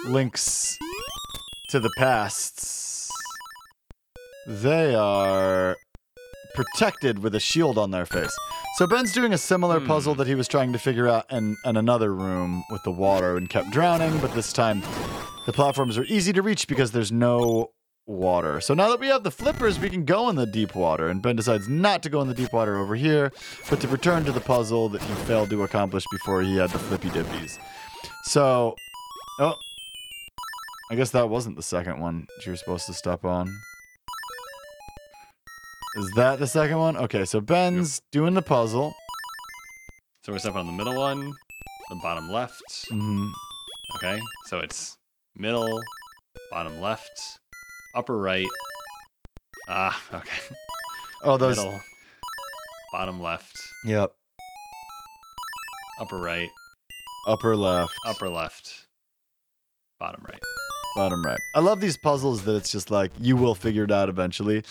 [0.07, 0.77] Links
[1.71, 3.11] to the Pasts.
[4.47, 5.77] They are
[6.55, 8.35] protected with a shield on their face.
[8.77, 9.87] So Ben's doing a similar Hmm.
[9.87, 13.37] puzzle that he was trying to figure out in, in another room with the water
[13.37, 14.83] and kept drowning, but this time
[15.47, 17.71] the platforms are easy to reach because there's no
[18.07, 18.61] water.
[18.61, 21.09] So now that we have the flippers, we can go in the deep water.
[21.09, 23.33] And Ben decides not to go in the deep water over here,
[23.71, 26.79] but to return to the puzzle that he failed to accomplish before he had the
[26.79, 27.59] flippy dippies.
[28.25, 28.75] So,
[29.41, 29.55] oh,
[30.91, 33.49] I guess that wasn't the second one that you were supposed to step on.
[35.97, 36.97] Is that the second one?
[36.97, 38.95] Okay, so Ben's doing the puzzle.
[40.25, 41.21] So we're stepping on the middle one,
[41.91, 42.63] the bottom left.
[42.91, 43.27] hmm
[43.97, 44.97] Okay, so it's
[45.37, 45.81] middle,
[46.51, 47.39] bottom left,
[47.95, 48.47] upper right.
[49.69, 50.41] Ah, okay.
[51.23, 51.57] Oh, those.
[51.57, 51.81] Middle,
[52.93, 54.13] bottom left, Yep.
[56.01, 56.49] upper right,
[57.29, 57.93] Upper left.
[58.07, 58.87] upper left,
[60.01, 60.41] bottom right.
[60.95, 61.41] Bottom right.
[61.55, 64.63] I love these puzzles that it's just like you will figure it out eventually,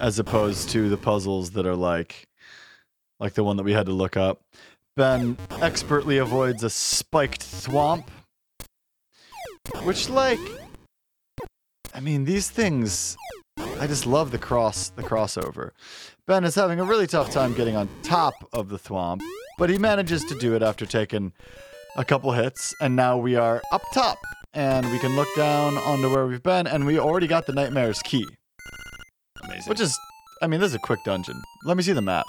[0.00, 2.28] as opposed to the puzzles that are like,
[3.18, 4.42] like the one that we had to look up.
[4.96, 8.04] Ben expertly avoids a spiked thwomp,
[9.84, 10.40] which like,
[11.94, 13.16] I mean, these things.
[13.58, 15.70] I just love the cross, the crossover.
[16.26, 19.22] Ben is having a really tough time getting on top of the thwomp,
[19.58, 21.32] but he manages to do it after taking
[21.96, 24.18] a couple hits, and now we are up top,
[24.54, 28.00] and we can look down onto where we've been, and we already got the Nightmare's
[28.02, 28.26] key,
[29.44, 29.68] Amazing.
[29.70, 29.98] which is,
[30.42, 31.40] I mean, this is a quick dungeon.
[31.64, 32.24] Let me see the map.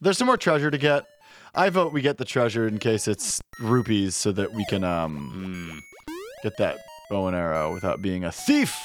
[0.00, 1.04] There's some more treasure to get.
[1.54, 5.32] I vote we get the treasure in case it's rupees, so that we can um
[5.34, 5.78] Mm,
[6.44, 6.78] get that
[7.10, 8.76] bow and arrow without being a thief.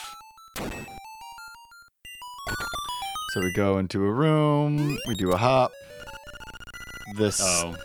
[3.34, 5.72] So we go into a room, we do a hop.
[7.16, 7.76] This oh,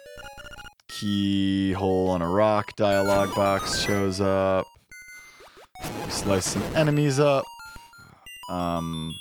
[0.88, 4.66] keyhole on a rock dialogue box shows up.
[6.08, 7.44] Slice some enemies up.
[8.50, 9.14] Um,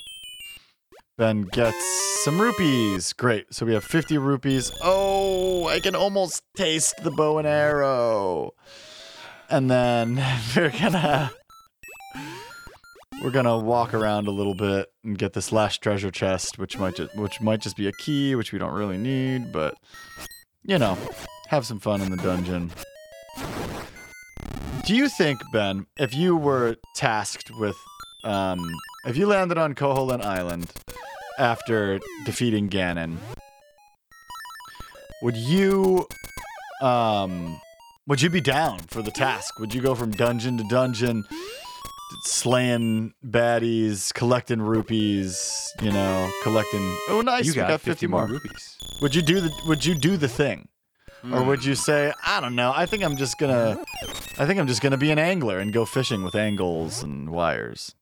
[1.16, 3.12] Ben gets some rupees.
[3.12, 3.52] Great.
[3.52, 4.72] So we have 50 rupees.
[4.82, 8.52] Oh, I can almost taste the bow and arrow.
[9.50, 10.16] And then
[10.56, 11.30] we're gonna
[13.22, 16.96] we're gonna walk around a little bit and get this last treasure chest, which might
[16.96, 19.74] just which might just be a key, which we don't really need, but
[20.64, 20.98] you know,
[21.48, 22.70] have some fun in the dungeon.
[24.86, 27.76] Do you think, Ben, if you were tasked with,
[28.24, 28.58] um,
[29.06, 30.70] if you landed on Koholint Island
[31.38, 33.16] after defeating Ganon,
[35.22, 36.06] would you,
[36.82, 37.60] um,
[38.06, 39.58] would you be down for the task?
[39.58, 41.24] Would you go from dungeon to dungeon,
[42.24, 46.96] slaying baddies, collecting rupees, you know, collecting?
[47.08, 48.76] Oh, nice, you we got, got 50, more rupees.
[49.00, 50.67] Would you do the Would you do the thing,
[51.32, 53.78] or would you say, I don't know, I think I'm just gonna,
[54.38, 57.94] I think I'm just gonna be an angler and go fishing with angles and wires.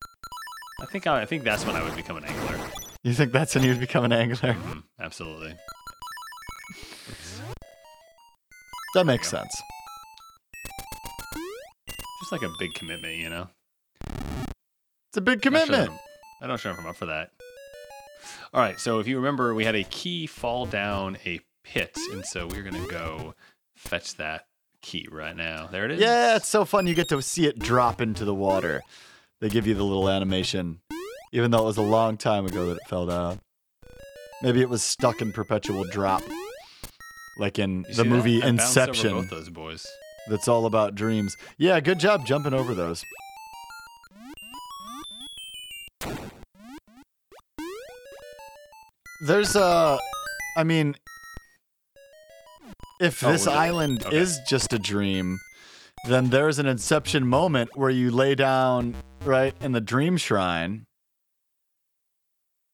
[0.81, 2.59] I think I, I think that's when I would become an angler.
[3.02, 4.55] You think that's when you'd become an angler?
[4.55, 5.55] Mhm, absolutely.
[8.94, 9.55] That makes sense.
[12.20, 13.48] Just like a big commitment, you know.
[15.09, 15.90] It's a big commitment.
[15.90, 17.31] I'm- don't sure if I'm up for that.
[18.52, 22.24] All right, so if you remember, we had a key fall down a pit, and
[22.24, 23.35] so we're gonna go
[23.74, 24.46] fetch that
[24.83, 25.66] key right now.
[25.66, 26.00] There it is.
[26.00, 26.87] Yeah, it's so fun.
[26.87, 28.83] You get to see it drop into the water.
[29.40, 30.81] They give you the little animation,
[31.33, 33.40] even though it was a long time ago that it fell down.
[34.42, 36.22] Maybe it was stuck in perpetual drop,
[37.38, 38.09] like in You the that?
[38.09, 39.12] movie over Inception.
[39.12, 39.87] both those boys.
[40.29, 41.37] That's all about dreams.
[41.59, 43.05] Yeah, good job jumping over those.
[49.22, 49.98] There's a,
[50.57, 50.94] I mean,
[53.01, 54.17] if Oh, this island Okay.
[54.17, 55.39] is just a dream,
[56.09, 60.87] then there's an inception moment where you lay down right in the dream shrine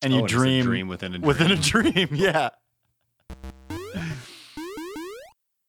[0.03, 1.27] and Oh, you it's a dream, dream within a dream.
[1.27, 2.09] within a dream.
[2.13, 2.51] Yeah.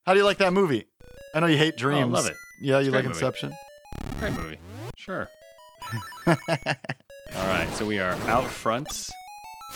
[0.06, 0.86] How do you like that movie?
[1.34, 2.06] I know you hate oh, dreams.
[2.10, 2.36] Oh, love it.
[2.62, 3.16] Yeah, you like movie.
[3.16, 3.54] Inception?
[4.20, 4.58] Great movie.
[4.98, 5.30] Sure.
[6.28, 6.36] All
[7.36, 9.10] right, so we are out front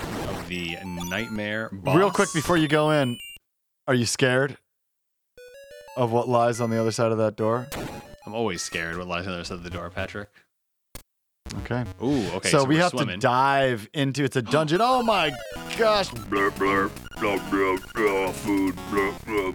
[0.02, 0.78] of the
[1.10, 1.96] nightmare boss.
[1.96, 3.18] Real quick before you go in,
[3.88, 4.58] are you scared
[5.98, 7.68] of what lies on the other side of that door?
[8.26, 10.30] I'm always scared what lies on the other side of the door, Patrick.
[11.64, 11.84] Okay.
[12.04, 12.50] Ooh, okay.
[12.50, 13.20] so, So, we have swimming.
[13.20, 14.80] to dive into it's a dungeon.
[14.82, 15.32] oh my
[15.78, 16.10] gosh.
[16.10, 19.54] Blur, blur, blur, blur, blur, food, blur, blur.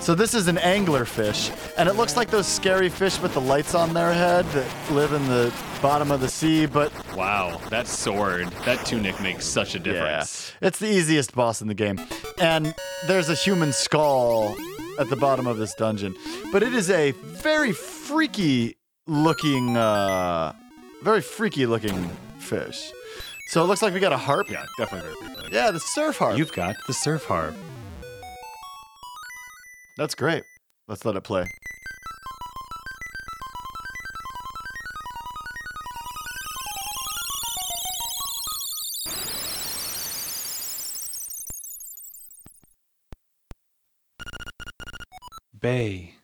[0.00, 3.40] So this is an angler fish, and it looks like those scary fish with the
[3.40, 7.88] lights on their head that live in the bottom of the sea, but Wow, that
[7.88, 10.52] sword, that tunic makes such a difference.
[10.62, 11.98] Yeah, it's the easiest boss in the game.
[12.38, 12.72] And
[13.08, 14.54] there's a human skull
[14.98, 16.14] at the bottom of this dungeon.
[16.52, 20.52] But it is a very freaky looking, uh,
[21.02, 22.92] very freaky looking fish.
[23.48, 24.50] So it looks like we got a harp.
[24.50, 25.52] Yeah, definitely very.
[25.52, 26.36] Yeah, the surf harp.
[26.36, 27.54] You've got the surf harp.
[29.96, 30.42] That's great.
[30.88, 31.46] Let's let it play.
[45.70, 46.14] Bay.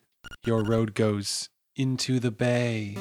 [0.45, 2.95] Your road goes into the bay.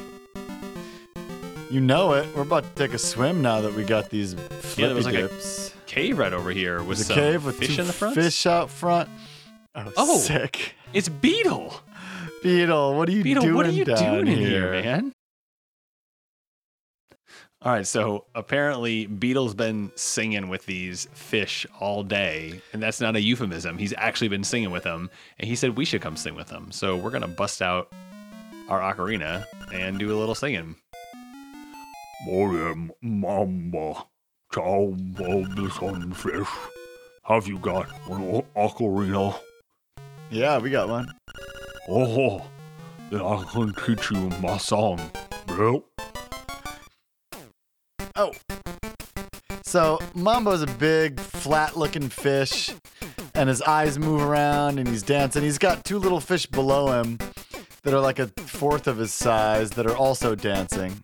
[1.71, 2.27] You know it.
[2.35, 5.05] We're about to take a swim now that we got these Yeah, flippy there was
[5.07, 5.31] like a.
[5.87, 8.17] Cave right over here with There's a some cave with fish two in the front.
[8.17, 9.09] fish out front.
[9.77, 10.19] Oh, Oh.
[10.19, 10.75] sick.
[10.93, 11.77] It's Beetle.
[12.43, 15.13] Beetle, what are you Beetle, doing what are you down doing in here, man?
[17.65, 23.15] All right, so apparently Beetle's been singing with these fish all day, and that's not
[23.15, 23.79] a euphemism.
[23.79, 26.73] He's actually been singing with them, and he said we should come sing with them.
[26.73, 27.93] So we're gonna bust out
[28.69, 30.75] our ocarina and do a little singing.
[32.27, 34.09] Morning, Mambo,
[34.53, 36.49] child of the sunfish.
[37.23, 39.39] Have you got an ocarina?
[40.33, 41.15] Yeah, we got one.
[41.89, 42.45] Oh,
[43.09, 44.99] then I can teach you my song,
[45.47, 45.85] bro.
[48.17, 48.33] Oh.
[49.65, 52.71] So Mambo's a big, flat-looking fish,
[53.35, 55.43] and his eyes move around, and he's dancing.
[55.43, 57.19] He's got two little fish below him
[57.83, 61.01] that are like a fourth of his size that are also dancing.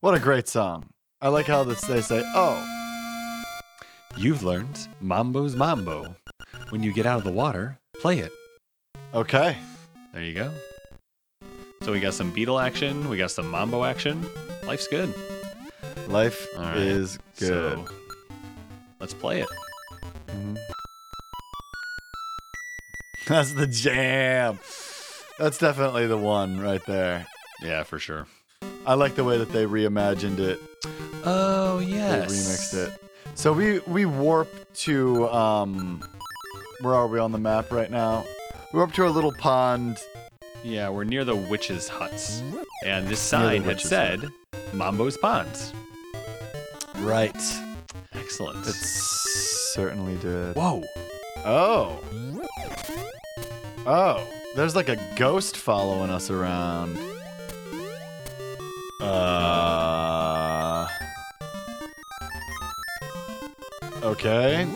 [0.00, 0.86] What a great song.
[1.20, 2.82] I like how this, they say, oh,
[4.16, 6.16] You've learned Mambo's Mambo.
[6.68, 8.32] When you get out of the water, play it.
[9.14, 9.56] Okay.
[10.12, 10.52] There you go.
[11.82, 14.24] So we got some Beetle action, we got some Mambo action.
[14.64, 15.12] Life's good.
[16.08, 17.78] Life right, is good.
[17.78, 17.86] So
[19.00, 19.48] let's play it.
[23.26, 24.58] That's the jam.
[25.38, 27.26] That's definitely the one right there.
[27.62, 28.26] Yeah, for sure.
[28.86, 30.60] I like the way that they reimagined it.
[31.24, 32.30] Oh yes.
[32.30, 33.02] They remixed it.
[33.34, 36.02] So we we warp to um
[36.80, 38.24] where are we on the map right now?
[38.72, 39.98] We warp to a little pond.
[40.64, 42.42] Yeah, we're near the witches' huts,
[42.86, 44.30] and this sign had said
[44.72, 45.74] Mambo's Ponds.
[47.00, 47.36] Right.
[48.14, 48.66] Excellent.
[48.66, 50.56] It's certainly did.
[50.56, 50.82] Whoa.
[51.44, 51.98] Oh.
[53.86, 54.26] Oh.
[54.56, 56.96] There's like a ghost following us around.
[59.00, 60.86] Uh.
[64.02, 64.66] Okay.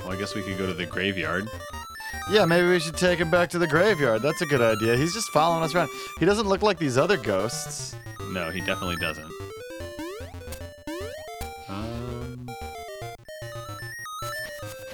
[0.00, 1.48] Well, I guess we could go to the graveyard.
[2.30, 4.22] Yeah, maybe we should take him back to the graveyard.
[4.22, 4.96] That's a good idea.
[4.96, 5.88] He's just following us around.
[6.20, 7.96] He doesn't look like these other ghosts.
[8.30, 9.30] No, he definitely doesn't.
[11.68, 12.48] Um,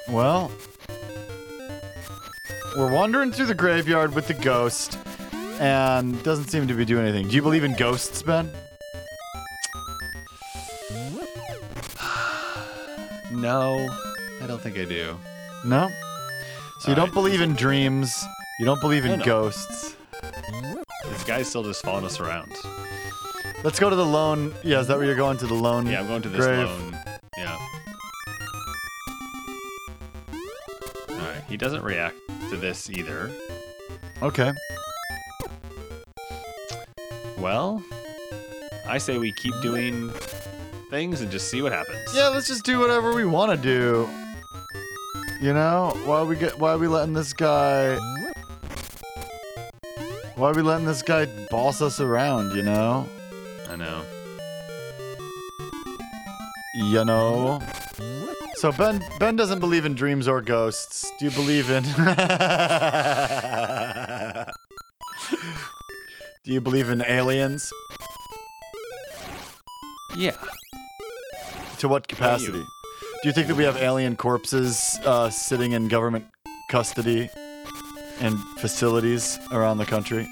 [0.09, 0.51] Well,
[2.74, 4.99] we're wandering through the graveyard with the ghost,
[5.61, 7.28] and doesn't seem to be doing anything.
[7.28, 8.51] Do you believe in ghosts, Ben?
[13.30, 13.87] no,
[14.43, 15.18] I don't think I do.
[15.66, 15.91] No.
[16.87, 17.14] So you don't Alright.
[17.14, 18.24] believe in dreams.
[18.61, 19.24] You don't believe in No, no.
[19.24, 19.97] ghosts.
[21.09, 22.53] This guy's still just following us around.
[23.64, 24.55] Let's go to the lone.
[24.62, 25.89] Yeah, is that where you're going to the lone?
[25.89, 26.68] Yeah, I'm going to this grave?
[26.68, 26.97] lone.
[27.37, 27.59] Yeah.
[31.11, 32.14] Alright, he doesn't react
[32.51, 33.32] to this either.
[34.22, 34.53] Okay.
[37.39, 37.82] Well,
[38.87, 40.11] I say we keep doing
[40.91, 42.14] things and just see what happens.
[42.14, 44.09] Yeah, let's just do whatever we want to do.
[45.41, 46.59] You know, why we get?
[46.59, 47.97] Why are we letting this guy?
[50.37, 52.57] Why are we letting this guy boss us around?
[52.57, 53.07] You know.
[53.68, 54.03] I know.
[56.74, 57.61] You know.
[58.55, 61.12] So Ben Ben doesn't believe in dreams or ghosts.
[61.18, 61.82] Do you believe in?
[66.45, 67.70] Do you believe in aliens?
[70.16, 70.37] Yeah.
[71.78, 72.64] To what capacity?
[73.23, 76.27] Do you think that we have alien corpses uh, sitting in government
[76.71, 77.29] custody
[78.21, 80.29] and facilities around the country?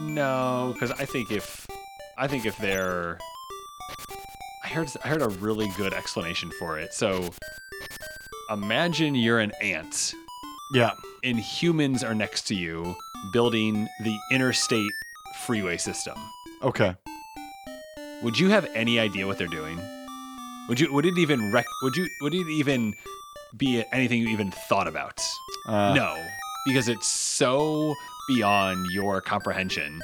[0.00, 1.66] No, because I think if
[2.16, 3.18] I think if they're
[4.64, 6.92] I heard I heard a really good explanation for it.
[6.94, 7.30] So
[8.50, 10.12] imagine you're an ant
[10.72, 10.92] Yeah.
[11.24, 12.94] and humans are next to you
[13.32, 14.92] building the interstate
[15.44, 16.16] freeway system.
[16.62, 16.94] Okay.
[18.22, 19.78] Would you have any idea what they're doing?
[20.70, 22.94] Would you would it even rec- would you would it even
[23.56, 25.20] be anything you even thought about?
[25.66, 26.24] Uh, no,
[26.64, 27.92] because it's so
[28.28, 30.00] beyond your comprehension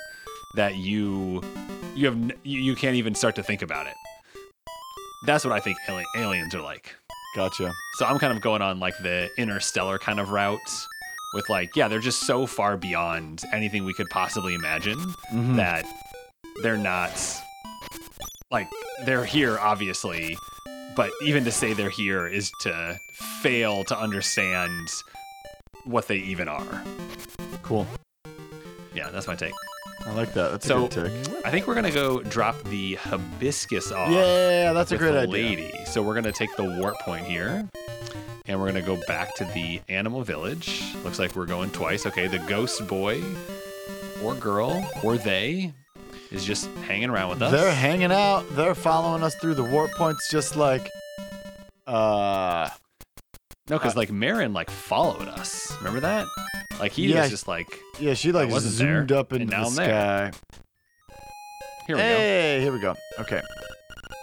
[0.56, 1.40] that you
[1.94, 3.94] you have you can't even start to think about it.
[5.24, 6.96] That's what I think ali- aliens are like.
[7.36, 7.72] Gotcha.
[7.98, 10.58] So I'm kind of going on like the interstellar kind of route
[11.34, 14.98] with like yeah, they're just so far beyond anything we could possibly imagine
[15.32, 15.54] Mhm.
[15.58, 15.84] that
[16.64, 17.12] they're not
[18.50, 18.66] like
[19.04, 20.36] they're here obviously,
[20.96, 22.98] but even to say they're here is to
[23.42, 24.88] fail to understand
[25.84, 26.82] what they even are.
[27.62, 27.86] Cool.
[28.94, 29.52] Yeah, that's my take.
[30.06, 30.52] I like that.
[30.52, 31.44] That's So- a good take.
[31.46, 34.10] I think we're gonna go drop the hibiscus off.
[34.10, 35.32] Yeah, that's a great the idea.
[35.32, 35.84] lady.
[35.86, 37.68] So we're gonna take the warp point here,
[38.46, 40.82] and we're gonna go back to the animal village.
[41.04, 42.06] Looks like we're going twice.
[42.06, 43.22] Okay, the ghost boy,
[44.22, 45.72] or girl, or they,
[46.36, 47.50] is just hanging around with us.
[47.50, 48.44] They're hanging out.
[48.52, 50.88] They're following us through the warp points, just like.
[51.86, 52.68] Uh.
[53.70, 55.72] no, because like Marin like followed us.
[55.78, 56.26] Remember that?
[56.78, 57.22] Like he Yeah.
[57.22, 57.66] was just like,
[57.98, 60.32] Yeah, she like wasn't zoomed there, up into the I'm there.
[60.32, 60.38] sky.
[61.86, 62.08] here we go.
[62.08, 62.94] hey, here we go.
[63.20, 63.40] Okay.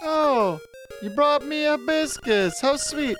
[0.02, 0.58] Oh,
[1.02, 2.60] you brought me a hibiscus.
[2.60, 3.16] How sweet.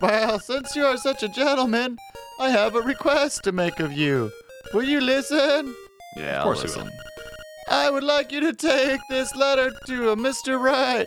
[0.00, 1.96] Well, since you are such a gentleman,
[2.40, 4.30] I have a request to make of you.
[4.74, 5.74] Will you listen?
[6.16, 6.90] Yeah, Of course we will.
[7.68, 10.60] I would like you to take this letter to a Mr.
[10.60, 11.06] Write,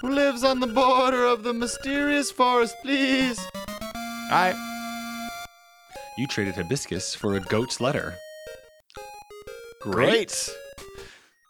[0.00, 3.38] who lives on the border of the mysterious forest, please.
[4.30, 4.54] I.
[6.16, 8.14] You traded hibiscus for a goat's letter.
[9.82, 10.48] Great.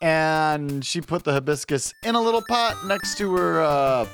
[0.02, 4.06] And she put the hibiscus in a little pot next to her, uh,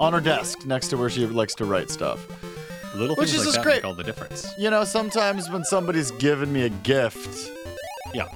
[0.00, 2.26] on her desk, next to where she likes to write stuff.
[2.94, 3.74] Little Which things is like just that great.
[3.76, 4.46] make all the difference.
[4.58, 7.50] You know, sometimes when somebody's given me a gift
[8.12, 8.26] Yeah.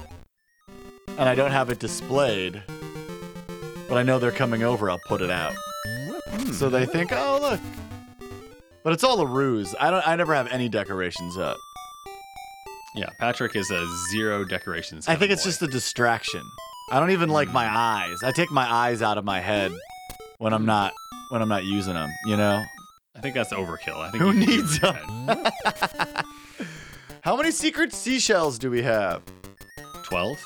[1.19, 2.63] And I don't have it displayed,
[3.89, 5.53] but I know they're coming over, I'll put it out.
[6.29, 6.53] Hmm.
[6.53, 7.59] So they think, oh, look.
[8.83, 9.75] But it's all a ruse.
[9.79, 10.07] I don't.
[10.07, 11.57] I never have any decorations up.
[12.95, 15.07] Yeah, Patrick is a zero decorations.
[15.07, 15.49] I think it's boy.
[15.49, 16.41] just a distraction.
[16.89, 17.77] I don't even like my hmm.
[17.77, 18.23] eyes.
[18.23, 19.73] I take my eyes out of my head
[20.37, 20.93] when I'm not
[21.31, 22.09] when I'm not using them.
[22.25, 22.63] You know.
[23.15, 23.97] I think that's overkill.
[23.97, 24.95] I think Who needs them?
[27.21, 29.21] How many secret seashells do we have?
[30.03, 30.37] 12?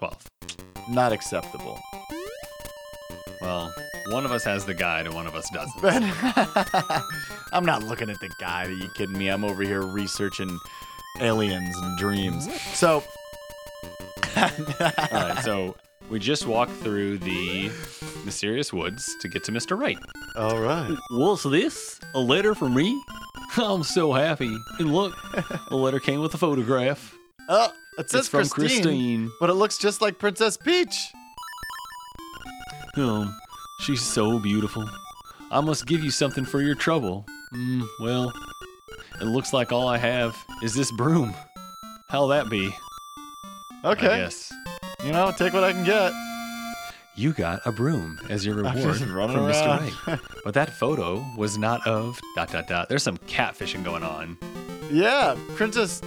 [0.00, 0.26] 12.
[0.90, 1.78] Not acceptable.
[3.40, 3.72] Well,
[4.08, 5.82] one of us has the guide and one of us doesn't.
[7.52, 8.68] I'm not looking at the guide.
[8.68, 9.28] Are you kidding me?
[9.28, 10.58] I'm over here researching
[11.20, 12.48] aliens and dreams.
[12.74, 13.04] So,
[14.36, 14.48] All
[15.12, 15.76] right, so
[16.10, 17.70] We just walked through the
[18.24, 19.78] mysterious woods to get to Mr.
[19.78, 20.00] Write.
[20.34, 20.96] All right.
[21.10, 22.00] What's this?
[22.14, 23.00] A letter from me?
[23.56, 24.52] I'm so happy.
[24.80, 25.14] And look,
[25.68, 27.14] the letter came with a photograph.
[27.48, 29.32] Oh, it says it's from Christine, Christine.
[29.40, 30.96] but it looks just like Princess Peach.
[32.96, 33.34] Um,
[33.80, 34.88] she's so beautiful.
[35.50, 37.26] I must give you something for your trouble.
[37.52, 38.32] Mm, well,
[39.20, 41.34] it looks like all I have is this broom.
[42.08, 42.70] How'll that be?
[43.84, 44.18] Okay.
[44.18, 44.52] Yes.
[45.04, 46.12] You know, take what I can get.
[47.16, 49.66] You got a broom as your reward from running Mr.
[49.66, 49.92] around.
[50.06, 50.18] Right.
[50.44, 52.88] But that photo was not of dot dot dot.
[52.88, 54.38] There's some catfishing going on.
[54.90, 56.00] Yeah, Princess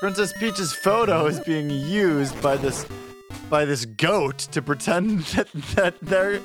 [0.00, 2.86] Princess Peach's photo is being used by this
[3.48, 6.40] by this goat to pretend that, that they're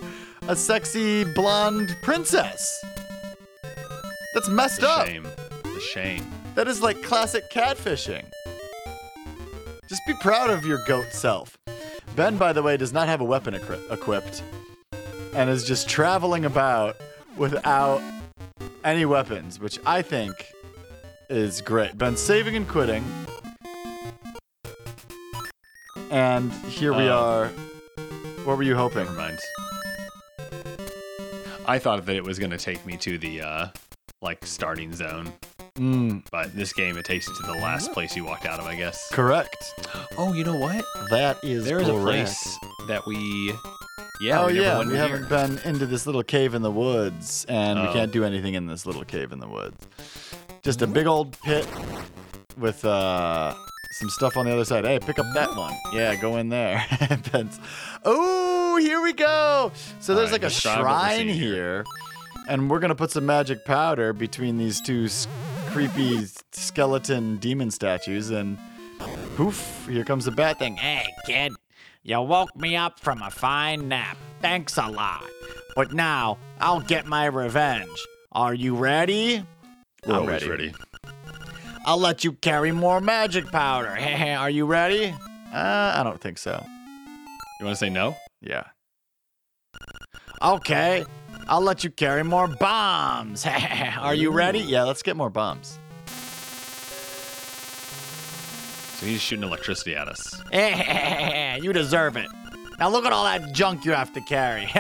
[0.47, 2.83] a sexy blonde princess.
[4.33, 5.07] That's messed The up.
[5.07, 5.27] shame.
[5.63, 6.25] The shame.
[6.55, 8.23] That is like classic catfishing.
[9.89, 11.57] Just be proud of your goat self.
[12.15, 14.43] Ben, by the way, does not have a weapon equi- equipped
[15.33, 16.95] and is just traveling about
[17.35, 18.01] without
[18.85, 20.33] any weapons, which I think
[21.29, 21.97] is great.
[21.97, 23.03] Ben's saving and quitting.
[26.11, 27.17] And here we Oh.
[27.17, 27.47] are.
[28.43, 29.05] What were you hoping?
[29.05, 29.39] Never mind.
[31.65, 33.67] I thought that it was gonna take me to the uh
[34.21, 35.31] like starting zone.
[35.77, 38.65] Mm, But this game it takes you to the last place you walked out of,
[38.65, 39.07] I guess.
[39.13, 39.55] correct.
[40.17, 40.83] Oh, you know what?
[41.09, 42.05] That is There is a correct.
[42.05, 43.53] place that we
[44.19, 45.29] Yeah, oh we never yeah, went we in haven't here.
[45.29, 47.93] been into this little cave in the woods, and we Oh.
[47.93, 49.77] can't do anything in this little cave in the woods.
[50.61, 51.65] Just a big old pit
[52.57, 53.55] with uh,
[53.91, 54.85] some stuff on the other side.
[54.85, 55.73] Hey, pick up that one.
[55.93, 56.85] Yeah, go in there.
[58.03, 59.71] Oh, here we go.
[59.99, 61.83] So there's All like a describe what we're shrine here.
[62.47, 65.27] and we're gonna put some magic powder between these two s-
[65.67, 68.57] creepy skeleton demon statues, and
[69.35, 70.75] poof, here comes the bat thing.
[70.77, 71.53] Hey, kid,
[72.03, 74.17] you woke me up from a fine nap.
[74.41, 75.23] Thanks a lot.
[75.75, 77.89] But now I'll get my revenge.
[78.31, 79.45] Are you ready?
[80.07, 80.49] We're I'm ready.
[80.49, 80.73] ready.
[81.85, 83.95] I'll let you carry more magic powder.
[83.95, 85.13] Hey, Are you ready?
[85.53, 86.63] Uh, I don't think so.
[87.59, 88.15] You wanna say no?
[88.41, 88.63] Yeah.
[90.41, 91.05] Okay.
[91.47, 93.45] I'll let you carry more bombs.
[93.99, 94.59] Are you ready?
[94.59, 95.79] Yeah, let's get more bombs.
[98.97, 100.41] So he's shooting electricity at us.
[101.63, 102.27] you deserve it.
[102.79, 104.71] Now look at all that junk you have to carry.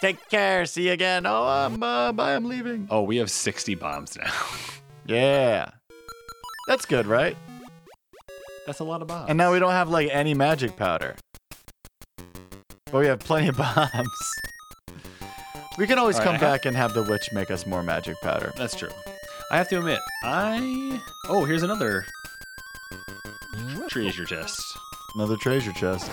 [0.00, 0.64] Take care.
[0.66, 1.26] See you again.
[1.26, 2.86] Oh, um, uh, bye, I'm leaving.
[2.90, 4.32] Oh, we have 60 bombs now.
[5.06, 5.70] Yeah.
[6.68, 7.36] That's good, right?
[8.66, 9.30] That's a lot of bombs.
[9.30, 11.16] And now we don't have like any magic powder.
[12.92, 14.30] But we have plenty of bombs.
[15.78, 17.82] We can always All right, come have- back and have the witch make us more
[17.82, 18.52] magic powder.
[18.56, 18.90] That's true.
[19.50, 21.00] I have to admit, I.
[21.28, 22.04] Oh, here's another
[23.88, 24.60] treasure chest.
[25.14, 26.10] Another treasure chest.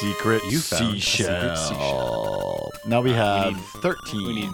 [0.00, 2.72] Secret You found secret seashell.
[2.86, 4.26] Now we Uh, have we need- 13.
[4.26, 4.50] We need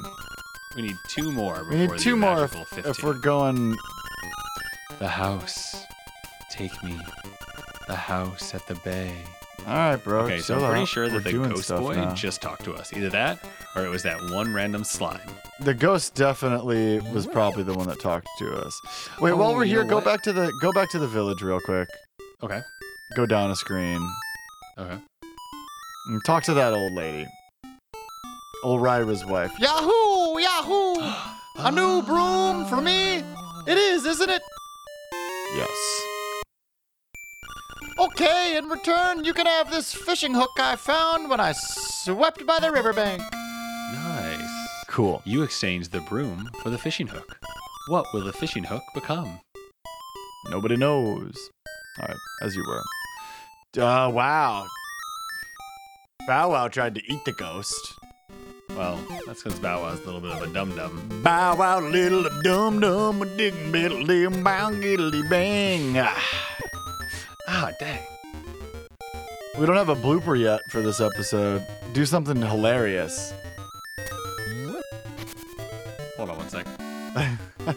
[0.76, 1.64] we need two more.
[1.70, 3.76] We need two more if, if we're going.
[5.00, 5.84] The house.
[6.50, 6.96] Take me.
[7.88, 9.12] The house at the bay.
[9.66, 10.20] All right, bro.
[10.20, 10.88] Okay, so chill I'm pretty out.
[10.88, 12.14] sure We're that the doing ghost stuff boy now.
[12.14, 12.92] just talked to us.
[12.92, 13.38] Either that,
[13.76, 15.20] or it was that one random slime.
[15.60, 18.80] The ghost definitely was probably the one that talked to us.
[19.20, 20.04] Wait, while Oh, we're you here, know go what?
[20.04, 21.88] back to the go back to the village real quick.
[22.42, 22.60] Okay.
[23.16, 24.00] Go down a screen
[24.78, 24.96] Okay.
[26.08, 27.26] and talk to that old lady.
[28.62, 29.52] Old Ryra's wife.
[29.58, 30.38] Yahoo!
[30.38, 30.94] Yahoo!
[31.58, 33.22] A new broom for me?
[33.66, 34.40] It is, isn't it?
[35.54, 36.02] Yes.
[37.98, 42.58] Okay, in return, you can have this fishing hook I found when I swept by
[42.58, 43.22] the riverbank.
[43.92, 44.84] Nice.
[44.86, 45.22] Cool.
[45.24, 47.38] You exchanged the broom for the fishing hook.
[47.88, 49.40] What will the fishing hook become?
[50.48, 51.50] Nobody knows.
[52.00, 53.82] All right, as you were.
[53.82, 54.66] Uh, wow.
[56.26, 57.99] Bow Wow tried to eat the ghost.
[58.80, 61.20] Well, that's because Bow Wow's a little bit of a dum dum.
[61.22, 65.98] Bow Wow, little dum dum, dig diddle dim, bow giddly bang.
[65.98, 66.16] Ah.
[67.46, 68.00] Ah, dang.
[69.58, 71.62] We don't have a blooper yet for this episode.
[71.92, 73.34] Do something hilarious.
[76.16, 76.66] Hold on one sec.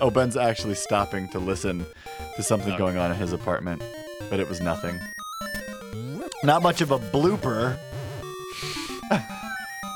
[0.00, 1.84] Oh, Ben's actually stopping to listen
[2.36, 2.78] to something Oh.
[2.78, 3.80] going on in his apartment,
[4.30, 4.96] but it was nothing.
[6.44, 7.76] Not much of a blooper,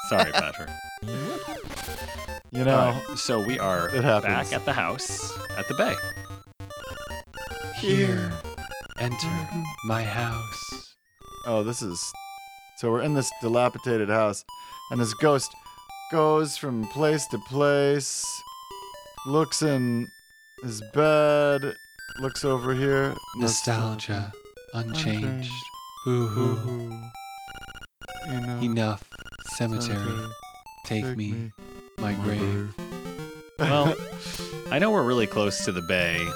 [0.08, 0.70] Sorry, Patrick.
[2.50, 2.78] you know.
[2.78, 3.88] All right, so we are
[4.20, 5.94] back at the house at the bay.
[7.76, 8.32] Here.
[8.98, 9.62] Enter mm-hmm.
[9.84, 10.94] my house.
[11.46, 12.12] Oh, this is.
[12.76, 14.44] So we're in this dilapidated house,
[14.90, 15.50] and this ghost
[16.12, 18.24] goes from place to place,
[19.26, 20.06] looks in
[20.62, 21.74] his bed,
[22.20, 23.14] looks over here.
[23.36, 24.32] Nostalgia.
[24.74, 25.50] Unchanged.
[26.04, 27.02] Boo hoo.
[28.28, 29.08] Enough.
[29.56, 30.26] Cemetery.
[30.84, 31.52] Take me.
[31.98, 32.74] My grave.
[33.58, 33.94] Well,
[34.70, 36.26] I know we're really close to the bay,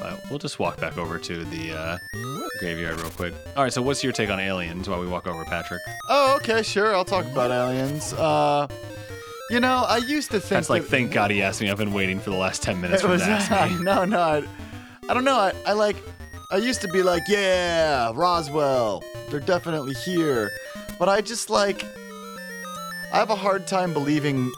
[0.00, 1.98] but we'll just walk back over to the uh,
[2.58, 3.34] graveyard real quick.
[3.56, 5.80] All right, so what's your take on aliens while we walk over, Patrick?
[6.08, 6.94] Oh, okay, sure.
[6.94, 8.12] I'll talk about aliens.
[8.14, 8.66] Uh,
[9.50, 11.70] you know, I used to think That's like, thank God he asked me.
[11.70, 13.78] I've been waiting for the last 10 minutes It for him was to ask me.
[13.84, 14.20] no, no.
[14.20, 14.42] I,
[15.08, 15.36] I don't know.
[15.38, 15.96] I, I like.
[16.50, 19.02] I used to be like, yeah, Roswell.
[19.30, 20.50] They're definitely here,
[20.98, 21.84] but I just like.
[23.12, 24.50] I have a hard time believing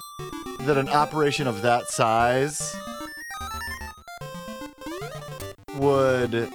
[0.61, 2.61] that an operation of that size
[5.76, 6.51] would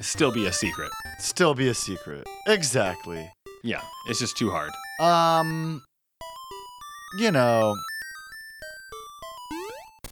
[0.00, 0.90] Still be a secret.
[1.18, 2.26] still be a secret.
[2.46, 3.30] Exactly.
[3.62, 4.70] Yeah, it's just too hard.
[5.00, 5.82] Um,
[7.18, 7.74] you know,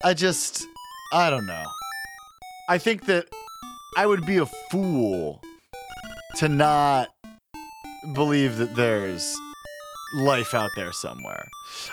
[0.05, 0.67] I just,
[1.13, 1.65] I don't know.
[2.69, 3.27] I think that
[3.97, 5.41] I would be a fool
[6.37, 7.09] to not
[8.15, 9.37] believe that there's
[10.17, 11.47] life out there somewhere.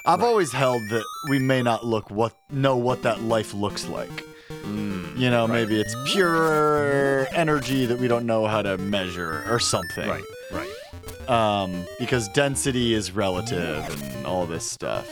[0.05, 4.23] I've always held that we may not look what know what that life looks like.
[4.63, 5.53] Mm, You know, right.
[5.53, 11.29] maybe it's pure energy that we don't know how to measure or something Right, right.
[11.29, 13.83] um, because density is relative
[14.15, 15.07] and all this stuff.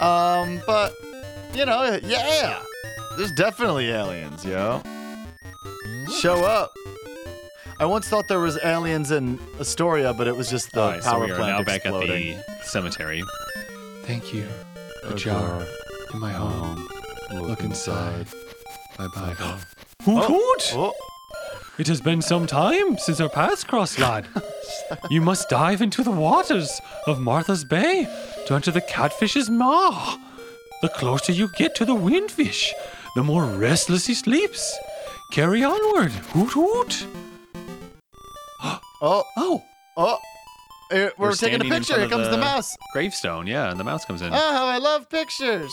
[0.00, 0.92] Um, but
[1.54, 2.62] you know, yeah,
[3.16, 4.82] there's definitely aliens, yo.
[6.18, 6.72] Show up.
[7.82, 11.02] I once thought there was aliens in Astoria, but it was just the All right,
[11.02, 13.24] so power we are plant now back at the cemetery.
[14.04, 14.46] Thank you.
[15.02, 15.66] A Oh, jar
[16.14, 16.88] in my home.
[17.30, 18.26] Um, look inside.
[18.96, 19.34] Bye bye.
[20.04, 20.72] Hoot hoot!
[20.76, 20.92] Oh,
[21.76, 24.28] It has been some time since our paths crossed, lad.
[25.10, 28.06] you must dive into the waters of Martha's Bay
[28.46, 30.18] to enter the catfish's maw.
[30.82, 32.70] The closer you get to the windfish,
[33.16, 34.72] the more restless he sleeps.
[35.32, 36.12] Carry onward.
[36.32, 37.06] Hoot hoot!
[39.02, 39.62] oh, Oh,
[39.96, 40.18] oh.
[40.90, 41.98] We're, We're taking a picture.
[41.98, 42.76] Here comes the the- mouse.
[42.92, 44.30] Gravestone, yeah, and the mouse comes in.
[44.32, 44.36] Oh,
[44.66, 45.72] I love pictures.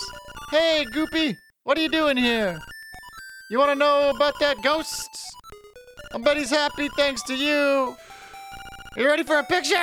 [0.50, 2.58] Hey, Goopy, what are you doing here?
[3.52, 5.10] You want to know about that ghost?
[6.14, 7.96] I bet he's happy thanks to you.
[8.96, 9.76] Are you ready for a picture?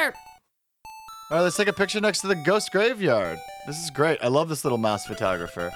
[1.31, 3.39] All right, let's take a picture next to the ghost graveyard.
[3.67, 4.19] This is great.
[4.23, 5.71] I love this little mouse photographer.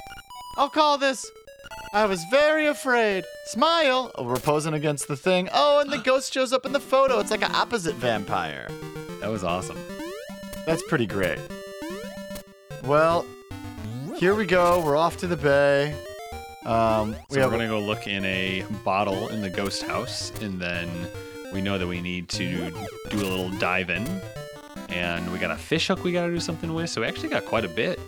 [0.57, 1.31] I'll call this.
[1.93, 3.25] I was very afraid.
[3.47, 4.13] Smile.
[4.15, 5.49] Oh, we're posing against the thing.
[5.53, 7.19] Oh, and the ghost shows up in the photo.
[7.19, 8.69] It's like an opposite vampire.
[9.21, 9.79] That was awesome.
[10.67, 11.41] That's pretty great.
[12.85, 13.27] Well,
[14.17, 14.81] here we go.
[14.85, 15.93] We're off to the bay.
[16.65, 20.61] Um, we So we're gonna go look in a bottle in the ghost house, and
[20.61, 20.89] then
[21.53, 22.71] we know that we need to
[23.09, 24.07] do a little dive in,
[24.91, 26.91] and we got a fish hook we gotta do something with.
[26.91, 27.99] So we actually got quite a bit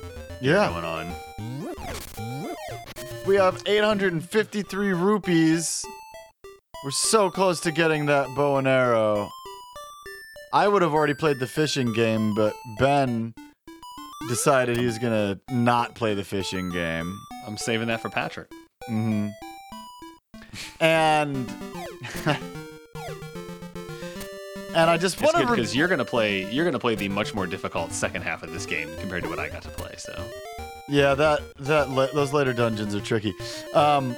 [0.41, 0.69] yeah.
[0.69, 1.13] going on.
[3.25, 5.85] We have 853 rupees.
[6.85, 9.31] We're so close to getting that bow and arrow.
[10.53, 13.33] I would have already played the fishing game, but Ben
[14.29, 17.17] decided he was gonna not play the fishing game.
[17.47, 18.51] I'm saving that for Patrick.
[18.91, 19.29] Mm-hmm.
[20.81, 21.49] And
[24.75, 26.51] and I just want to because you're gonna play.
[26.51, 29.39] You're gonna play the much more difficult second half of this game compared to what
[29.39, 29.95] I got to play.
[29.97, 30.13] So
[30.89, 33.33] Yeah, that that la- those later dungeons are tricky.
[33.75, 34.17] Um,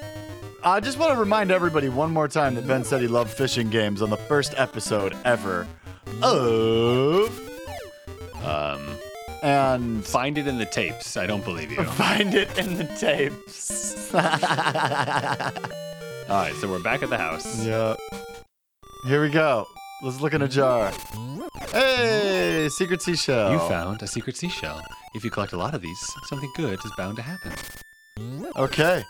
[0.63, 3.69] I just want to remind everybody one more time that Ben said he loved fishing
[3.71, 5.67] games on the first episode ever
[6.23, 7.39] of,
[8.43, 8.81] um,
[9.43, 11.17] and find it in the tapes.
[11.19, 11.85] I don't believe you.
[11.85, 14.13] find it in the tapes.
[14.15, 14.21] All
[16.31, 17.65] right, so we're back at the house.
[17.65, 17.95] yeah.
[19.07, 19.67] Here we go.
[20.05, 20.93] Let's look in a jar.
[21.73, 23.53] Hey, secret seashell.
[23.53, 24.83] You found a secret seashell.
[25.15, 27.53] If you collect a lot of these, something good is bound to happen.
[28.55, 29.03] Okay.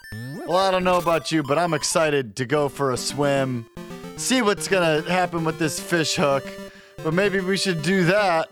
[0.47, 3.66] Well, I don't know about you, but I'm excited to go for a swim,
[4.16, 6.45] see what's gonna happen with this fish hook.
[7.03, 8.49] But maybe we should do that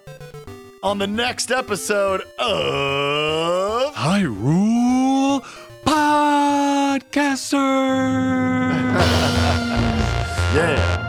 [0.82, 3.94] on the next episode of.
[3.94, 5.44] Hyrule
[5.84, 7.52] Podcaster!
[10.52, 11.01] Yeah.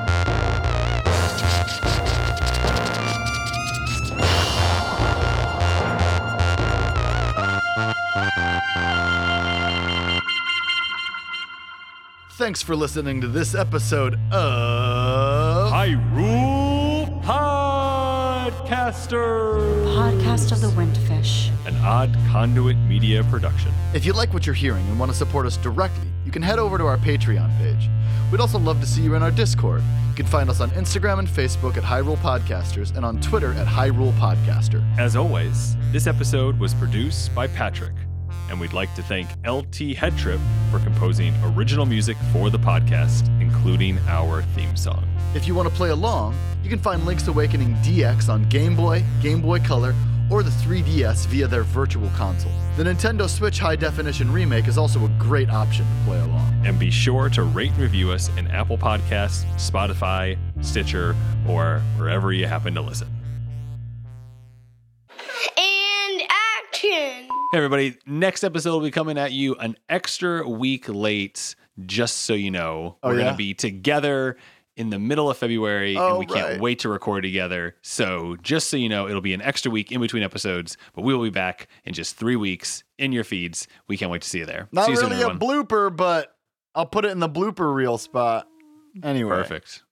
[12.44, 15.72] Thanks for listening to this episode of.
[15.72, 18.76] Hyrule Podcaster!
[19.96, 21.52] Podcast of the Windfish.
[21.66, 23.72] An odd conduit media production.
[23.94, 26.60] If you like what you're hearing and want to support us directly, you can head
[26.60, 27.90] over to our Patreon page.
[28.30, 29.82] We'd also love to see you in our Discord.
[30.10, 33.68] You can find us on Instagram and Facebook at Hyrule Podcasters and on Twitter at
[33.68, 34.84] Hyrule Podcaster.
[35.00, 37.94] As always, this episode was produced by Patrick,
[38.54, 40.40] and we'd like to thank LT Headtrip
[40.70, 45.04] for composing original music for the podcast, including our theme song.
[45.34, 49.04] If you want to play along, you can find Link's Awakening DX on Game Boy,
[49.24, 49.96] Game Boy Color,
[50.30, 52.52] or the 3DS via their virtual console.
[52.78, 56.64] The Nintendo Switch High Definition Remake is also a great option to play along.
[56.64, 61.16] And be sure to rate and review us in Apple Podcasts, Spotify, Stitcher,
[61.48, 63.08] or wherever you happen to listen.
[65.58, 66.22] And
[66.72, 67.23] action.
[67.54, 67.96] Hey, everybody.
[68.08, 72.98] Next episode will be coming at you an extra week late, just so you know.
[73.04, 74.38] Oh, We're going to be together
[74.76, 77.76] in the middle of February, Oh, and we can't wait to record together.
[77.84, 81.14] So, just so you know, it'll be an extra week in between episodes, but we
[81.14, 83.68] will be back in just three weeks in your feeds.
[83.88, 84.68] We can't wait to see you there.
[84.72, 86.36] Not see you soon, really a blooper, but
[86.74, 88.48] I'll put it in the blooper reel spot.
[89.04, 89.30] Anyway.
[89.30, 89.84] Perfect.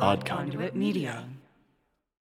[0.00, 0.50] Odd kind.
[0.50, 1.24] Conduit Media.